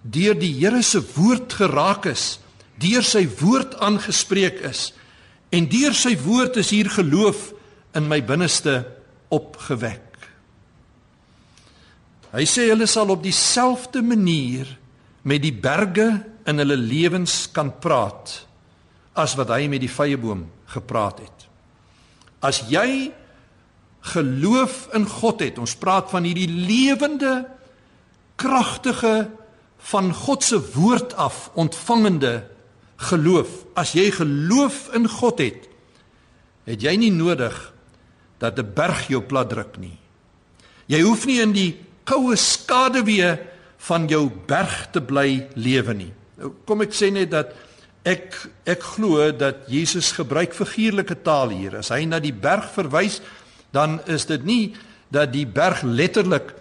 deur 0.00 0.36
die 0.38 0.52
Here 0.60 0.82
se 0.86 1.02
woord 1.16 1.52
geraak 1.60 2.06
is, 2.10 2.38
deur 2.80 3.04
sy 3.04 3.26
woord 3.40 3.76
aangespreek 3.84 4.62
is 4.70 4.90
en 5.52 5.66
deur 5.68 5.96
sy 5.98 6.14
woord 6.22 6.60
is 6.62 6.70
hier 6.72 6.88
geloof 6.92 7.50
in 7.98 8.06
my 8.08 8.20
binneste 8.24 8.84
opgewek. 9.34 10.06
Hy 12.30 12.44
sê 12.46 12.68
hulle 12.70 12.86
sal 12.86 13.10
op 13.10 13.24
dieselfde 13.24 14.02
manier 14.06 14.68
met 15.26 15.42
die 15.42 15.52
berge 15.52 16.06
in 16.48 16.62
hulle 16.62 16.78
lewens 16.78 17.48
kan 17.52 17.72
praat 17.82 18.36
as 19.18 19.34
wat 19.38 19.50
hy 19.52 19.66
met 19.68 19.82
die 19.82 19.90
vrye 19.90 20.18
boom 20.20 20.46
gepraat 20.70 21.18
het. 21.24 21.46
As 22.46 22.62
jy 22.70 23.10
geloof 24.00 24.88
in 24.96 25.06
God 25.06 25.40
het, 25.40 25.58
ons 25.58 25.76
praat 25.76 26.10
van 26.10 26.24
hierdie 26.24 26.48
lewende 26.48 27.44
kragtige 28.40 29.28
van 29.90 30.14
God 30.14 30.44
se 30.44 30.60
woord 30.74 31.14
af 31.14 31.50
ontvangende 31.54 32.44
geloof. 32.96 33.48
As 33.74 33.92
jy 33.96 34.10
geloof 34.12 34.88
in 34.96 35.08
God 35.08 35.40
het, 35.40 35.68
het 36.68 36.82
jy 36.82 36.96
nie 36.96 37.12
nodig 37.12 37.56
dat 38.38 38.58
'n 38.58 38.72
berg 38.74 39.08
jou 39.08 39.22
plat 39.22 39.48
druk 39.48 39.76
nie. 39.78 39.98
Jy 40.86 41.00
hoef 41.00 41.26
nie 41.26 41.40
in 41.40 41.52
die 41.52 41.76
koue 42.04 42.36
skaduwee 42.36 43.38
van 43.76 44.08
jou 44.08 44.30
berg 44.46 44.90
te 44.92 45.00
bly 45.00 45.46
lewe 45.54 45.94
nie. 45.94 46.12
Nou, 46.36 46.52
kom 46.64 46.80
ek 46.80 46.92
sê 46.92 47.12
net 47.12 47.30
dat 47.30 47.52
ek 48.04 48.36
ek 48.64 48.82
glo 48.96 49.30
dat 49.32 49.68
Jesus 49.68 50.12
gebruik 50.12 50.54
figuurlike 50.56 51.22
taal 51.22 51.48
hier. 51.48 51.76
As 51.76 51.88
hy 51.88 52.04
na 52.04 52.18
die 52.18 52.32
berg 52.32 52.70
verwys, 52.72 53.20
dan 53.72 54.00
is 54.06 54.26
dit 54.26 54.44
nie 54.44 54.74
dat 55.10 55.32
die 55.32 55.46
berg 55.46 55.82
letterlik 55.82 56.54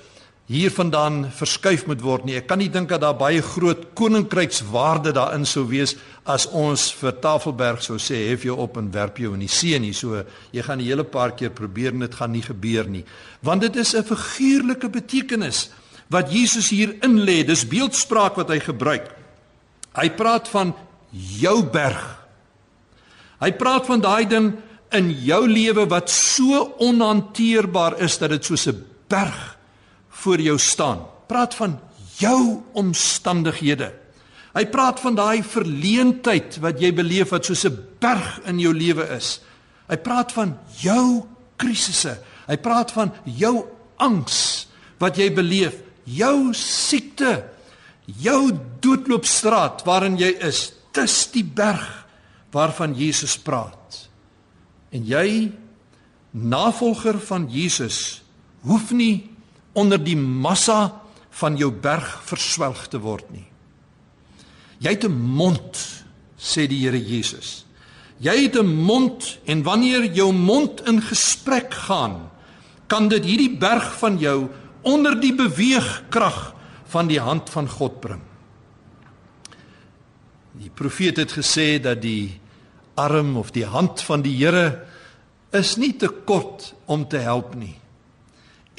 hiervandaan 0.50 1.28
verskuif 1.30 1.84
moet 1.86 2.02
word 2.02 2.24
nie. 2.26 2.40
Ek 2.40 2.48
kan 2.50 2.58
nie 2.58 2.72
dink 2.74 2.90
dat 2.90 3.04
daar 3.04 3.18
baie 3.18 3.42
groot 3.46 3.92
koninkrykswaarde 3.98 5.14
daarin 5.14 5.46
sou 5.46 5.68
wees 5.70 5.94
as 6.26 6.48
ons 6.50 6.88
vir 6.98 7.14
Tafelberg 7.22 7.84
sou 7.86 8.00
sê 8.02 8.24
hef 8.32 8.48
jou 8.48 8.56
op 8.58 8.80
en 8.82 8.90
werp 8.94 9.22
jou 9.22 9.36
in 9.36 9.44
die 9.46 9.52
see 9.52 9.78
nie. 9.78 9.94
So 9.94 10.24
jy 10.52 10.64
gaan 10.66 10.80
'n 10.82 10.90
hele 10.90 11.04
paar 11.04 11.36
keer 11.38 11.52
probeer 11.52 11.94
en 11.94 12.00
dit 12.00 12.16
gaan 12.16 12.32
nie 12.32 12.42
gebeur 12.42 12.90
nie. 12.90 13.06
Want 13.42 13.62
dit 13.62 13.76
is 13.76 13.94
'n 13.94 14.04
figuurlike 14.04 14.90
betekenis 14.90 15.70
wat 16.10 16.32
Jesus 16.32 16.70
hier 16.70 16.96
in 17.04 17.20
lê. 17.20 17.46
Dis 17.46 17.68
beeldspraak 17.68 18.36
wat 18.36 18.50
hy 18.50 18.60
gebruik. 18.60 19.06
Hy 19.94 20.10
praat 20.10 20.48
van 20.48 20.74
jou 21.12 21.64
berg. 21.64 22.18
Hy 23.40 23.52
praat 23.52 23.86
van 23.86 24.02
daai 24.02 24.28
ding 24.28 24.54
in 24.92 25.12
jou 25.12 25.48
lewe 25.48 25.86
wat 25.90 26.10
so 26.10 26.64
onhanteerbaar 26.82 28.00
is 28.02 28.18
dat 28.18 28.30
dit 28.30 28.46
soos 28.46 28.68
'n 28.68 28.86
berg 29.08 29.58
voor 30.10 30.40
jou 30.42 30.58
staan. 30.58 31.06
Praat 31.28 31.56
van 31.56 31.80
jou 32.18 32.64
omstandighede. 32.74 33.94
Hy 34.54 34.66
praat 34.66 35.00
van 35.00 35.16
daai 35.16 35.44
verleentheid 35.44 36.58
wat 36.60 36.82
jy 36.82 36.94
beleef 36.94 37.30
wat 37.30 37.46
soos 37.46 37.66
'n 37.66 37.78
berg 38.00 38.40
in 38.46 38.60
jou 38.60 38.74
lewe 38.74 39.06
is. 39.16 39.42
Hy 39.88 39.98
praat 39.98 40.32
van 40.32 40.58
jou 40.82 41.26
krisisse. 41.58 42.18
Hy 42.48 42.58
praat 42.58 42.92
van 42.92 43.14
jou 43.24 43.66
angs 43.98 44.68
wat 45.00 45.18
jy 45.18 45.30
beleef, 45.34 45.76
jou 46.04 46.54
siekte, 46.54 47.44
jou 48.06 48.52
doodloopstraat 48.80 49.86
waarin 49.86 50.18
jy 50.18 50.36
is. 50.42 50.74
Dis 50.92 51.32
die 51.32 51.44
berg 51.44 52.06
waarvan 52.52 52.96
Jesus 52.96 53.38
praat. 53.38 53.79
En 54.92 55.06
jy 55.06 55.52
navolger 56.32 57.20
van 57.20 57.48
Jesus 57.50 58.22
hoef 58.66 58.92
nie 58.92 59.30
onder 59.78 60.02
die 60.02 60.18
massa 60.18 61.02
van 61.40 61.58
jou 61.58 61.72
berg 61.72 62.08
verswelg 62.28 62.88
te 62.92 63.00
word 63.00 63.30
nie. 63.32 63.46
Jy 64.80 64.90
het 64.90 65.06
'n 65.06 65.12
mond, 65.12 66.04
sê 66.38 66.68
die 66.68 66.80
Here 66.84 67.00
Jesus. 67.00 67.66
Jy 68.20 68.44
het 68.44 68.56
'n 68.56 68.66
mond 68.66 69.40
en 69.46 69.64
wanneer 69.64 70.14
jou 70.14 70.34
mond 70.34 70.82
in 70.88 71.02
gesprek 71.02 71.74
gaan, 71.74 72.30
kan 72.88 73.08
dit 73.08 73.24
hierdie 73.24 73.58
berg 73.58 73.98
van 74.00 74.18
jou 74.18 74.50
onder 74.82 75.20
die 75.20 75.34
beweegkrag 75.36 76.56
van 76.86 77.08
die 77.08 77.20
hand 77.20 77.50
van 77.50 77.70
God 77.70 78.00
bring. 78.00 78.22
Die 80.60 80.72
profeet 80.74 81.18
het 81.18 81.32
gesê 81.32 81.80
dat 81.82 82.02
die 82.02 82.40
arm 83.00 83.38
of 83.40 83.54
die 83.56 83.66
hand 83.66 84.04
van 84.06 84.22
die 84.26 84.36
Here 84.36 84.86
is 85.56 85.78
nie 85.78 85.96
te 85.98 86.10
kort 86.10 86.74
om 86.86 87.08
te 87.10 87.24
help 87.24 87.56
nie 87.56 87.80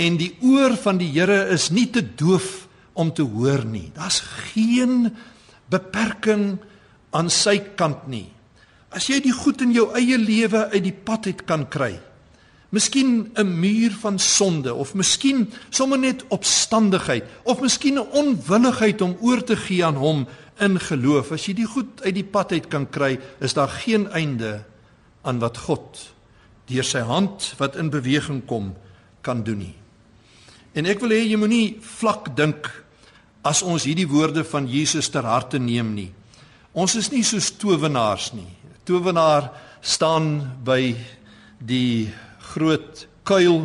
en 0.01 0.17
die 0.21 0.33
oor 0.47 0.75
van 0.81 0.99
die 1.01 1.11
Here 1.13 1.45
is 1.53 1.69
nie 1.75 1.89
te 1.93 2.03
doof 2.03 2.67
om 2.99 3.13
te 3.15 3.25
hoor 3.25 3.65
nie. 3.69 3.91
Daar's 3.95 4.21
geen 4.51 5.11
beperking 5.71 6.59
aan 7.17 7.31
sy 7.33 7.59
kant 7.79 8.09
nie. 8.11 8.27
As 8.91 9.07
jy 9.11 9.21
die 9.23 9.35
goed 9.35 9.63
in 9.63 9.75
jou 9.75 9.91
eie 9.99 10.19
lewe 10.19 10.67
uit 10.73 10.83
die 10.83 10.97
pad 10.97 11.29
uit 11.31 11.45
kan 11.47 11.69
kry. 11.71 11.99
Miskien 12.71 13.33
'n 13.35 13.61
muur 13.61 13.91
van 14.01 14.19
sonde 14.19 14.75
of 14.75 14.95
miskien 14.95 15.51
sommer 15.71 15.99
net 15.99 16.25
opstandigheid 16.29 17.25
of 17.43 17.61
miskien 17.61 17.99
'n 17.99 18.11
onwilligheid 18.13 19.03
om 19.03 19.17
oor 19.21 19.43
te 19.43 19.57
gee 19.57 19.85
aan 19.85 19.97
hom 19.97 20.27
in 20.61 20.79
geloof. 20.81 21.33
As 21.33 21.47
jy 21.49 21.55
die 21.55 21.69
goed 21.69 22.03
uit 22.05 22.15
die 22.15 22.27
pad 22.27 22.53
uit 22.53 22.69
kan 22.71 22.87
kry, 22.91 23.19
is 23.41 23.55
daar 23.55 23.73
geen 23.83 24.09
einde 24.13 24.61
aan 25.23 25.41
wat 25.43 25.59
God 25.67 26.01
deur 26.71 26.87
sy 26.87 27.03
hand 27.05 27.53
wat 27.59 27.77
in 27.77 27.91
beweging 27.91 28.45
kom 28.47 28.75
kan 29.27 29.43
doen 29.45 29.65
nie. 29.67 29.75
En 30.75 30.87
ek 30.87 31.03
wil 31.03 31.17
hê 31.17 31.25
jy 31.27 31.39
moenie 31.41 31.81
vlak 31.83 32.31
dink 32.39 32.69
as 33.43 33.65
ons 33.67 33.89
hierdie 33.89 34.09
woorde 34.09 34.45
van 34.47 34.69
Jesus 34.71 35.11
ter 35.11 35.27
harte 35.27 35.59
neem 35.59 35.95
nie. 35.97 36.11
Ons 36.73 36.95
is 37.01 37.11
nie 37.11 37.25
soos 37.27 37.51
towenaars 37.59 38.31
nie. 38.37 38.49
Towenaar 38.87 39.51
staan 39.83 40.39
by 40.65 40.95
die 41.59 42.11
groot 42.53 43.07
kuil 43.27 43.65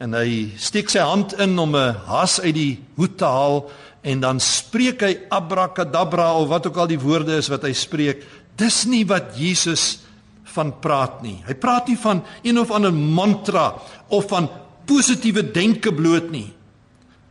en 0.00 0.16
hy 0.16 0.56
steek 0.60 0.90
sy 0.92 1.04
hand 1.04 1.34
in 1.40 1.58
om 1.58 1.76
'n 1.76 1.96
has 2.06 2.40
uit 2.40 2.54
die 2.54 2.78
hoed 2.96 3.18
te 3.18 3.24
haal 3.24 3.70
en 4.06 4.22
dan 4.22 4.40
spreek 4.42 5.02
hy 5.02 5.12
abrakadabra 5.34 6.28
of 6.38 6.50
wat 6.52 6.68
ook 6.70 6.78
al 6.78 6.90
die 6.90 7.00
woorde 7.02 7.40
is 7.40 7.50
wat 7.50 7.66
hy 7.66 7.72
spreek. 7.74 8.22
Dis 8.56 8.84
nie 8.86 9.02
wat 9.08 9.34
Jesus 9.38 10.06
van 10.54 10.70
praat 10.80 11.20
nie. 11.26 11.40
Hy 11.46 11.56
praat 11.58 11.90
nie 11.90 11.98
van 12.00 12.22
een 12.46 12.60
of 12.62 12.70
ander 12.74 12.94
mantra 12.94 13.72
of 14.14 14.28
van 14.30 14.48
positiewe 14.86 15.42
denke 15.50 15.90
bloot 15.94 16.30
nie. 16.30 16.48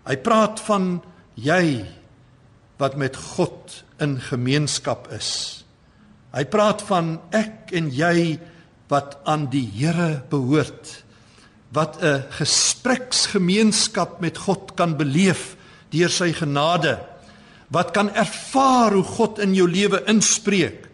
Hy 0.05 0.17
praat 0.21 0.59
van 0.67 0.99
jy 1.39 1.85
wat 2.81 2.99
met 2.99 3.15
God 3.15 3.79
in 4.03 4.19
gemeenskap 4.19 5.07
is. 5.15 5.63
Hy 6.35 6.43
praat 6.51 6.83
van 6.83 7.15
ek 7.31 7.71
en 7.79 7.88
jy 7.95 8.35
wat 8.91 9.15
aan 9.23 9.47
die 9.49 9.63
Here 9.79 10.21
behoort. 10.29 11.03
Wat 11.71 12.03
'n 12.03 12.23
gespreksgemeenskap 12.35 14.19
met 14.19 14.38
God 14.38 14.75
kan 14.75 14.97
beleef 14.97 15.55
deur 15.91 16.10
sy 16.10 16.32
genade. 16.34 17.00
Wat 17.69 17.91
kan 17.91 18.10
ervaar 18.13 18.93
hoe 18.93 19.04
God 19.04 19.39
in 19.39 19.56
jou 19.56 19.67
lewe 19.69 20.04
inspreek 20.08 20.86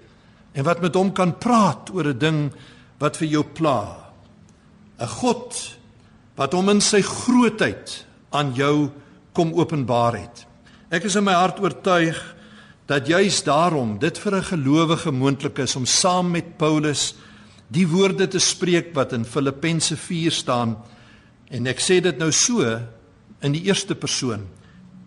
en 0.53 0.65
wat 0.67 0.81
met 0.81 0.95
hom 0.95 1.11
kan 1.15 1.37
praat 1.37 1.89
oor 1.93 2.07
'n 2.07 2.19
ding 2.19 2.51
wat 2.99 3.17
vir 3.17 3.27
jou 3.27 3.43
pla. 3.43 4.11
'n 4.99 5.07
God 5.07 5.77
wat 6.35 6.53
hom 6.53 6.69
in 6.69 6.81
sy 6.81 7.01
grootheid 7.01 8.05
aan 8.31 8.53
jou 8.55 8.91
kom 9.33 9.53
openbaar 9.53 10.15
het. 10.15 10.45
Ek 10.91 11.03
is 11.03 11.15
in 11.15 11.23
my 11.23 11.33
hart 11.33 11.59
oortuig 11.59 12.35
dat 12.87 13.07
juis 13.07 13.43
daarom 13.43 13.99
dit 13.99 14.17
vir 14.17 14.35
'n 14.35 14.43
gelowige 14.43 15.11
moontlik 15.11 15.59
is 15.59 15.75
om 15.75 15.85
saam 15.85 16.31
met 16.31 16.57
Paulus 16.57 17.15
die 17.67 17.87
woorde 17.87 18.27
te 18.27 18.39
spreek 18.39 18.93
wat 18.93 19.13
in 19.13 19.25
Filippense 19.25 19.95
4 19.97 20.31
staan 20.31 20.77
en 21.49 21.67
ek 21.67 21.79
sê 21.79 22.01
dit 22.01 22.17
nou 22.17 22.31
so 22.31 22.79
in 23.41 23.51
die 23.51 23.63
eerste 23.63 23.95
persoon. 23.95 24.47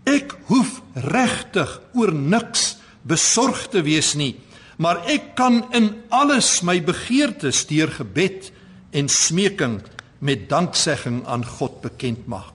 Ek 0.05 0.35
hoef 0.51 0.81
regtig 0.95 1.71
oor 1.97 2.13
niks 2.13 2.75
besorg 3.09 3.67
te 3.73 3.83
wees 3.85 4.13
nie, 4.17 4.35
maar 4.77 5.01
ek 5.09 5.33
kan 5.39 5.63
in 5.77 5.91
alles 6.13 6.59
my 6.67 6.81
begeertes 6.85 7.65
deur 7.71 7.93
gebed 7.93 8.51
en 8.95 9.09
smeking 9.09 9.79
met 10.25 10.49
danksegging 10.51 11.23
aan 11.29 11.45
God 11.45 11.81
bekend 11.85 12.29
maak. 12.29 12.53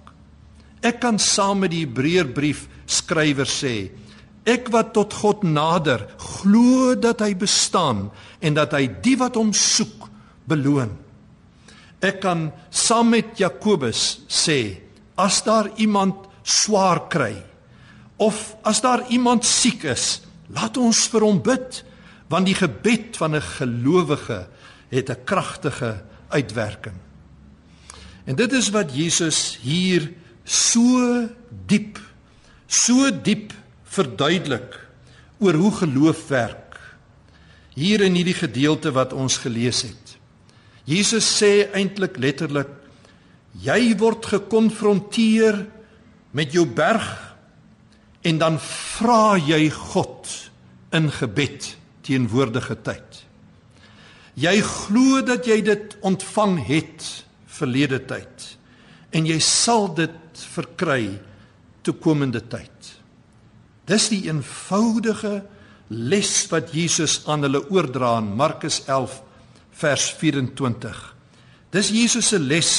Ek 0.85 1.01
kan 1.03 1.19
saam 1.19 1.65
met 1.65 1.73
die 1.73 1.83
Hebreërbrief 1.83 2.67
skrywer 2.89 3.49
sê, 3.49 3.89
ek 4.47 4.69
wat 4.73 4.93
tot 4.95 5.13
God 5.19 5.43
nader, 5.43 6.05
glo 6.17 6.95
dat 6.97 7.21
hy 7.25 7.33
bestaan 7.37 8.07
en 8.41 8.55
dat 8.57 8.73
hy 8.77 8.87
die 9.03 9.17
wat 9.19 9.37
hom 9.37 9.51
soek 9.53 10.07
beloon. 10.49 10.93
Ek 11.99 12.21
kan 12.23 12.47
saam 12.71 13.11
met 13.13 13.35
Jakobus 13.41 14.23
sê, 14.31 14.79
as 15.19 15.41
daar 15.43 15.67
iemand 15.83 16.28
swaar 16.43 17.07
kry 17.07 17.35
of 18.17 18.55
as 18.67 18.81
daar 18.81 19.05
iemand 19.09 19.45
siek 19.45 19.83
is, 19.87 20.21
laat 20.51 20.77
ons 20.77 21.07
vir 21.07 21.23
hom 21.23 21.37
bid, 21.41 21.83
want 22.27 22.45
die 22.45 22.57
gebed 22.57 23.15
van 23.17 23.35
'n 23.35 23.41
gelowige 23.41 24.47
het 24.89 25.09
'n 25.09 25.23
kragtige 25.23 26.03
uitwerking. 26.29 26.97
En 28.25 28.35
dit 28.35 28.51
is 28.53 28.69
wat 28.69 28.95
Jesus 28.95 29.57
hier 29.61 30.11
so 30.43 31.29
diep 31.65 31.99
so 32.69 33.09
diep 33.09 33.53
verduidelik 33.89 34.77
oor 35.41 35.57
hoe 35.57 35.71
geloof 35.81 36.27
werk. 36.27 36.77
Hier 37.73 38.01
in 38.05 38.13
hierdie 38.13 38.37
gedeelte 38.37 38.91
wat 38.93 39.13
ons 39.13 39.39
gelees 39.41 39.81
het. 39.87 40.15
Jesus 40.85 41.25
sê 41.25 41.69
eintlik 41.73 42.17
letterlik 42.21 42.69
jy 43.63 43.95
word 43.97 44.25
gekonfronteer 44.29 45.63
met 46.31 46.53
jou 46.53 46.65
berg 46.65 47.07
en 48.21 48.37
dan 48.41 48.59
vra 48.61 49.37
jy 49.39 49.69
God 49.73 50.29
in 50.93 51.09
gebed 51.13 51.75
teenwoordige 52.05 52.75
tyd. 52.85 53.23
Jy 54.39 54.55
glo 54.65 55.21
dat 55.25 55.47
jy 55.47 55.59
dit 55.65 55.95
ontvang 56.05 56.59
het 56.67 57.07
verlede 57.49 57.99
tyd 58.07 58.45
en 59.15 59.25
jy 59.25 59.39
sal 59.43 59.89
dit 59.97 60.43
verkry 60.53 61.17
toekomende 61.83 62.41
tyd. 62.51 62.91
Dis 63.89 64.09
die 64.11 64.27
eenvoudige 64.27 65.41
les 65.89 66.33
wat 66.51 66.69
Jesus 66.75 67.23
aan 67.25 67.47
hulle 67.47 67.63
oordra 67.73 68.19
in 68.21 68.29
Markus 68.37 68.83
11 68.85 69.15
vers 69.81 70.05
24. 70.19 70.99
Dis 71.73 71.89
Jesus 71.93 72.29
se 72.29 72.39
les 72.39 72.71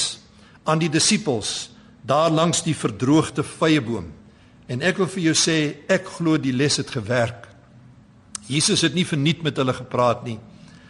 aan 0.69 0.79
die 0.83 0.91
disippels 0.93 1.71
daar 2.03 2.31
langs 2.31 2.63
die 2.63 2.77
verdroogde 2.77 3.45
vyeboom. 3.45 4.11
En 4.71 4.83
ek 4.83 5.01
wil 5.03 5.09
vir 5.11 5.23
jou 5.31 5.37
sê, 5.37 5.57
ek 5.91 6.07
glo 6.19 6.39
die 6.39 6.55
les 6.55 6.79
het 6.81 6.91
gewerk. 6.91 7.49
Jesus 8.51 8.83
het 8.87 8.95
nie 8.95 9.07
verniet 9.07 9.43
met 9.43 9.59
hulle 9.59 9.75
gepraat 9.75 10.25
nie. 10.27 10.39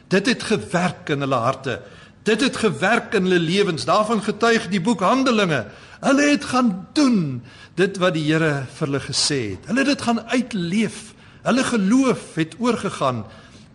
Dit 0.09 0.27
het 0.27 0.43
gewerk 0.43 1.11
in 1.13 1.25
hulle 1.25 1.41
harte. 1.41 1.81
Dit 2.25 2.41
het 2.45 2.57
gewerk 2.57 3.15
in 3.17 3.29
hulle 3.29 3.41
lewens. 3.41 3.87
Daarvan 3.89 4.23
getuig 4.25 4.69
die 4.73 4.81
boek 4.81 5.01
Handelinge 5.05 5.67
Hulle 6.01 6.31
het 6.31 6.45
gaan 6.49 6.87
doen 6.93 7.43
dit 7.77 7.99
wat 8.01 8.17
die 8.17 8.25
Here 8.25 8.65
vir 8.77 8.87
hulle 8.89 9.03
gesê 9.05 9.41
het. 9.53 9.67
Hulle 9.69 9.85
het 9.85 9.93
dit 9.93 10.05
gaan 10.09 10.23
uitleef. 10.33 11.13
Hulle 11.45 11.65
geloof 11.65 12.23
het 12.41 12.57
oorgegaan 12.59 13.25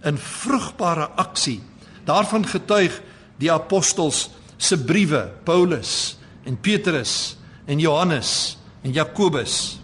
in 0.06 0.17
vrugbare 0.17 1.08
aksie. 1.21 1.60
Daarvan 2.06 2.45
getuig 2.50 2.98
die 3.41 3.52
apostels 3.52 4.30
se 4.58 4.78
briewe, 4.78 5.28
Paulus 5.43 6.17
en 6.45 6.58
Petrus 6.62 7.36
en 7.65 7.81
Johannes 7.81 8.58
en 8.86 8.93
Jakobus. 8.93 9.79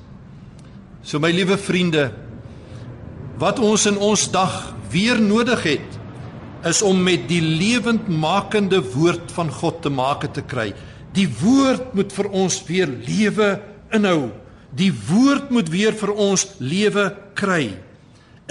So 1.02 1.20
my 1.20 1.32
liewe 1.34 1.58
vriende, 1.58 2.12
wat 3.42 3.60
ons 3.60 3.88
in 3.90 3.98
ons 3.98 4.28
dag 4.32 4.76
weer 4.94 5.20
nodig 5.22 5.64
het, 5.66 5.98
is 6.68 6.84
om 6.86 7.00
met 7.02 7.26
die 7.30 7.42
lewendmakende 7.42 8.84
woord 8.94 9.32
van 9.34 9.50
God 9.50 9.82
te 9.82 9.90
make 9.90 10.30
te 10.36 10.44
kry. 10.46 10.70
Die 11.16 11.26
woord 11.42 11.96
moet 11.98 12.14
vir 12.14 12.30
ons 12.30 12.60
weer 12.68 12.92
lewe 13.08 13.56
inhou. 13.96 14.30
Die 14.78 14.92
woord 15.10 15.50
moet 15.52 15.72
weer 15.74 15.98
vir 15.98 16.14
ons 16.14 16.46
lewe 16.62 17.10
kry. 17.36 17.74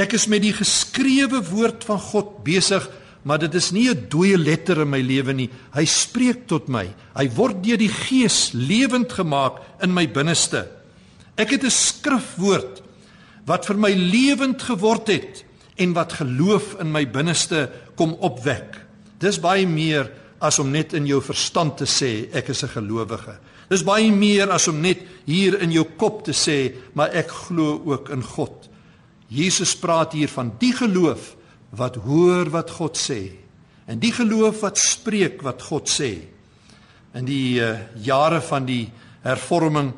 Ek 0.00 0.16
is 0.16 0.26
met 0.32 0.42
die 0.42 0.54
geskrewe 0.56 1.40
woord 1.52 1.86
van 1.86 2.00
God 2.10 2.40
besig, 2.44 2.84
maar 3.22 3.38
dit 3.38 3.54
is 3.54 3.70
nie 3.70 3.88
'n 3.88 4.06
dooie 4.08 4.38
letter 4.38 4.80
in 4.80 4.90
my 4.90 5.00
lewe 5.00 5.32
nie. 5.32 5.50
Hy 5.72 5.84
spreek 5.84 6.46
tot 6.46 6.68
my. 6.68 6.88
Hy 7.14 7.28
word 7.34 7.62
deur 7.62 7.76
die 7.76 7.88
Gees 7.88 8.52
lewend 8.52 9.12
gemaak 9.12 9.60
in 9.82 9.94
my 9.94 10.06
binneste. 10.06 10.68
Ek 11.36 11.50
het 11.50 11.64
'n 11.64 11.70
skrifwoord 11.70 12.82
wat 13.46 13.66
vir 13.66 13.76
my 13.76 13.92
lewend 13.92 14.62
geword 14.62 15.08
het 15.08 15.44
en 15.76 15.92
wat 15.92 16.12
geloof 16.12 16.76
in 16.80 16.92
my 16.92 17.06
binneste 17.06 17.70
kom 17.96 18.12
opwek. 18.20 18.76
Dis 19.18 19.40
baie 19.40 19.66
meer 19.66 20.10
as 20.40 20.58
om 20.58 20.70
net 20.70 20.92
in 20.92 21.06
jou 21.06 21.20
verstand 21.20 21.76
te 21.76 21.84
sê 21.84 22.28
ek 22.32 22.48
is 22.48 22.62
'n 22.62 22.68
gelowige. 22.68 23.38
Dis 23.68 23.84
baie 23.84 24.10
meer 24.10 24.50
as 24.50 24.68
om 24.68 24.80
net 24.80 24.98
hier 25.26 25.60
in 25.60 25.70
jou 25.70 25.84
kop 25.96 26.24
te 26.24 26.32
sê 26.32 26.74
maar 26.94 27.10
ek 27.14 27.28
glo 27.28 27.82
ook 27.84 28.08
in 28.10 28.22
God. 28.22 28.68
Jesus 29.28 29.76
praat 29.76 30.12
hier 30.12 30.28
van 30.28 30.52
die 30.58 30.72
geloof 30.72 31.36
wat 31.70 31.96
hoor 32.04 32.50
wat 32.50 32.70
God 32.70 32.98
sê 32.98 33.30
en 33.90 33.98
die 33.98 34.12
geloof 34.14 34.60
wat 34.62 34.78
spreek 34.78 35.42
wat 35.42 35.62
God 35.66 35.90
sê. 35.90 36.12
In 37.18 37.26
die 37.26 37.58
uh, 37.58 37.74
jare 37.98 38.38
van 38.46 38.66
die 38.68 38.84
hervorming 39.24 39.90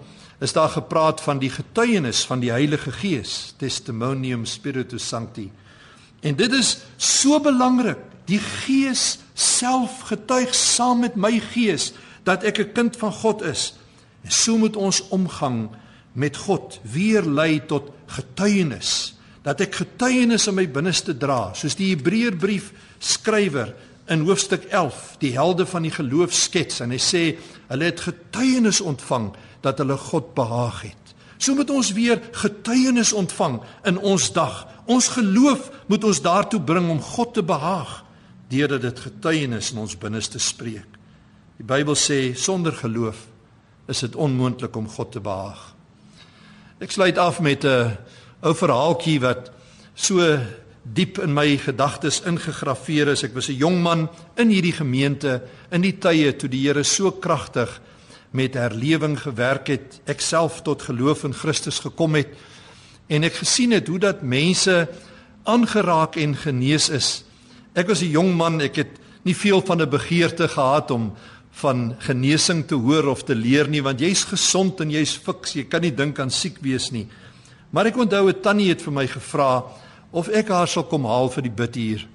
is 0.42 0.54
daar 0.56 0.72
gepraat 0.72 1.20
van 1.20 1.38
die 1.42 1.50
getuienis 1.52 2.24
van 2.26 2.40
die 2.40 2.50
Heilige 2.50 2.92
Gees, 2.92 3.52
testimonium 3.60 4.46
spiritus 4.48 5.04
sancti. 5.08 5.50
En 6.22 6.38
dit 6.38 6.52
is 6.56 6.78
so 6.96 7.36
belangrik. 7.42 8.00
Die 8.30 8.40
Gees 8.40 9.18
self 9.34 10.08
getuig 10.08 10.54
saam 10.54 11.02
met 11.04 11.16
my 11.20 11.36
gees 11.52 11.92
dat 12.24 12.44
ek 12.44 12.58
'n 12.58 12.72
kind 12.72 12.96
van 12.96 13.12
God 13.12 13.42
is. 13.42 13.74
En 14.22 14.30
so 14.30 14.56
moet 14.56 14.76
ons 14.76 15.08
omgang 15.08 15.70
met 16.12 16.36
God 16.36 16.80
weer 16.82 17.22
lei 17.22 17.60
tot 17.66 17.90
getuienis. 18.06 19.14
Dat 19.42 19.60
ek 19.64 19.74
getuienis 19.74 20.46
in 20.46 20.54
my 20.54 20.66
binneste 20.70 21.16
dra, 21.18 21.50
soos 21.58 21.74
die 21.78 21.90
Hebreërbrief 21.92 22.70
skrywer 23.02 23.72
in 24.10 24.24
hoofstuk 24.26 24.68
11 24.70 25.16
die 25.22 25.32
helde 25.34 25.66
van 25.66 25.86
die 25.86 25.94
geloof 25.94 26.34
skets 26.34 26.82
en 26.82 26.94
hy 26.94 27.00
sê 27.02 27.22
hulle 27.70 27.88
het 27.88 28.04
getuienis 28.06 28.80
ontvang 28.80 29.32
dat 29.62 29.78
hulle 29.82 29.96
God 29.98 30.32
behaag 30.34 30.82
het. 30.90 31.14
So 31.42 31.56
moet 31.58 31.70
ons 31.74 31.90
weer 31.96 32.20
getuienis 32.38 33.12
ontvang 33.12 33.60
in 33.90 33.98
ons 33.98 34.28
dag. 34.34 34.62
Ons 34.86 35.08
geloof 35.16 35.70
moet 35.90 36.04
ons 36.06 36.22
daartoe 36.22 36.60
bring 36.62 36.90
om 36.90 37.02
God 37.02 37.34
te 37.34 37.42
behaag 37.42 38.00
deurdat 38.52 38.84
dit 38.84 39.04
getuienis 39.06 39.72
in 39.72 39.80
ons 39.82 39.98
binneste 39.98 40.38
spreek. 40.42 40.98
Die 41.58 41.66
Bybel 41.66 41.96
sê 41.98 42.34
sonder 42.38 42.74
geloof 42.76 43.26
is 43.90 44.02
dit 44.04 44.16
onmoontlik 44.16 44.76
om 44.76 44.88
God 44.88 45.12
te 45.14 45.22
behaag. 45.22 45.72
Ek 46.82 46.90
sluit 46.90 47.18
af 47.18 47.40
met 47.40 47.64
'n 47.64 47.96
ou 48.42 48.54
verhaaltjie 48.54 49.20
wat 49.22 49.50
so 49.94 50.18
diep 50.82 51.20
in 51.22 51.34
my 51.34 51.46
gedagtes 51.62 52.22
ingegraveer 52.26 53.12
is. 53.14 53.22
Ek 53.22 53.34
was 53.34 53.48
'n 53.48 53.58
jong 53.58 53.82
man 53.82 54.08
in 54.36 54.48
hierdie 54.48 54.72
gemeente 54.74 55.42
in 55.70 55.82
die 55.82 55.98
tye 55.98 56.32
toe 56.36 56.48
die 56.48 56.66
Here 56.66 56.82
so 56.84 57.10
kragtig 57.12 57.80
met 58.32 58.54
herlewing 58.54 59.18
gewerk 59.20 59.68
het, 59.68 60.00
ek 60.06 60.20
self 60.20 60.62
tot 60.62 60.82
geloof 60.82 61.24
in 61.24 61.34
Christus 61.34 61.78
gekom 61.78 62.14
het 62.14 62.28
en 63.08 63.24
ek 63.24 63.34
gesien 63.34 63.72
het 63.72 63.88
hoe 63.88 63.98
dat 63.98 64.22
mense 64.22 64.88
aangeraak 65.44 66.16
en 66.16 66.34
genees 66.36 66.88
is. 66.88 67.24
Ek 67.74 67.88
was 67.88 68.02
'n 68.02 68.10
jong 68.10 68.34
man, 68.34 68.60
ek 68.60 68.76
het 68.76 68.98
nie 69.24 69.34
veel 69.34 69.60
van 69.60 69.82
'n 69.82 69.90
begeerte 69.90 70.48
gehad 70.48 70.90
om 70.90 71.12
van 71.50 71.94
genesing 71.98 72.66
te 72.66 72.74
hoor 72.74 73.06
of 73.06 73.24
te 73.24 73.34
leer 73.34 73.68
nie 73.68 73.82
want 73.82 74.00
jy's 74.00 74.24
gesond 74.24 74.80
en 74.80 74.90
jy's 74.90 75.16
fiks, 75.16 75.52
jy 75.52 75.64
kan 75.64 75.82
nie 75.82 75.94
dink 75.94 76.18
aan 76.18 76.30
siek 76.30 76.58
wees 76.60 76.90
nie. 76.90 77.06
Maar 77.72 77.88
ek 77.88 77.96
onthou 77.96 78.28
'n 78.28 78.40
tannie 78.40 78.68
het 78.68 78.82
vir 78.82 78.92
my 78.92 79.06
gevra 79.06 79.64
of 80.10 80.28
ek 80.28 80.48
haar 80.48 80.68
sal 80.68 80.84
kom 80.84 81.04
haal 81.04 81.30
vir 81.30 81.42
die 81.42 81.56
bidhuur. 81.56 82.06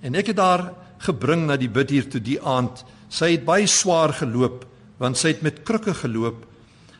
En 0.00 0.14
ek 0.14 0.26
het 0.26 0.38
haar 0.38 0.72
gebring 0.98 1.46
na 1.46 1.56
die 1.56 1.68
bidhuur 1.68 2.08
toe 2.08 2.20
die 2.20 2.40
aand. 2.40 2.84
Sy 3.08 3.36
het 3.36 3.44
baie 3.44 3.66
swaar 3.66 4.12
geloop 4.12 4.64
want 4.98 5.18
sy 5.18 5.28
het 5.28 5.42
met 5.42 5.62
krukke 5.62 5.94
geloop. 5.94 6.46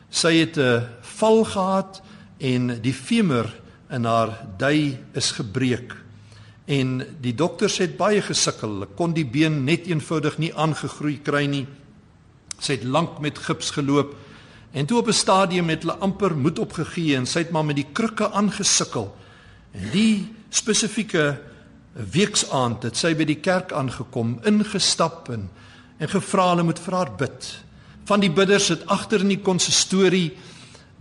Sy 0.09 0.33
het 0.37 0.57
'n 0.57 0.85
val 1.01 1.43
gehad 1.43 2.01
en 2.39 2.81
die 2.81 2.93
femur 2.93 3.49
in 3.89 4.05
haar 4.05 4.47
dui 4.57 4.97
is 5.13 5.31
gebreek. 5.31 5.95
En 6.65 7.05
die 7.21 7.33
dokters 7.33 7.77
het 7.77 7.97
baie 7.97 8.21
gesukkel. 8.21 8.69
Hulle 8.69 8.87
kon 8.95 9.13
die 9.13 9.25
been 9.25 9.63
net 9.63 9.87
eenvoudig 9.87 10.37
nie 10.37 10.53
aangegroei 10.53 11.19
kry 11.23 11.45
nie. 11.45 11.67
Sy 12.59 12.73
het 12.73 12.83
lank 12.83 13.19
met 13.19 13.37
gips 13.37 13.71
geloop 13.71 14.15
en 14.75 14.85
toe 14.85 14.99
op 14.99 15.07
'n 15.07 15.15
stadium 15.15 15.69
het 15.71 15.87
hulle 15.87 15.97
amper 16.03 16.35
moed 16.35 16.59
opgegee 16.59 17.15
en 17.15 17.25
sy 17.25 17.47
het 17.47 17.51
maar 17.51 17.65
met 17.65 17.75
die 17.75 17.91
krukke 17.93 18.31
aangesukkel. 18.31 19.15
En 19.71 19.89
die 19.91 20.27
spesifieke 20.49 21.39
weeksaand 21.93 22.83
het 22.83 22.97
sy 22.97 23.15
by 23.15 23.23
die 23.23 23.39
kerk 23.39 23.71
aangekom, 23.71 24.39
ingestap 24.43 25.29
en 25.29 25.49
en 25.97 26.09
gevra 26.09 26.49
hulle 26.49 26.63
moet 26.63 26.79
vir 26.79 26.93
haar 26.93 27.11
bid 27.15 27.65
van 28.05 28.21
die 28.21 28.29
bidders 28.29 28.69
sit 28.69 28.83
agter 28.91 29.23
in 29.25 29.33
die 29.33 29.41
konsistorie 29.41 30.35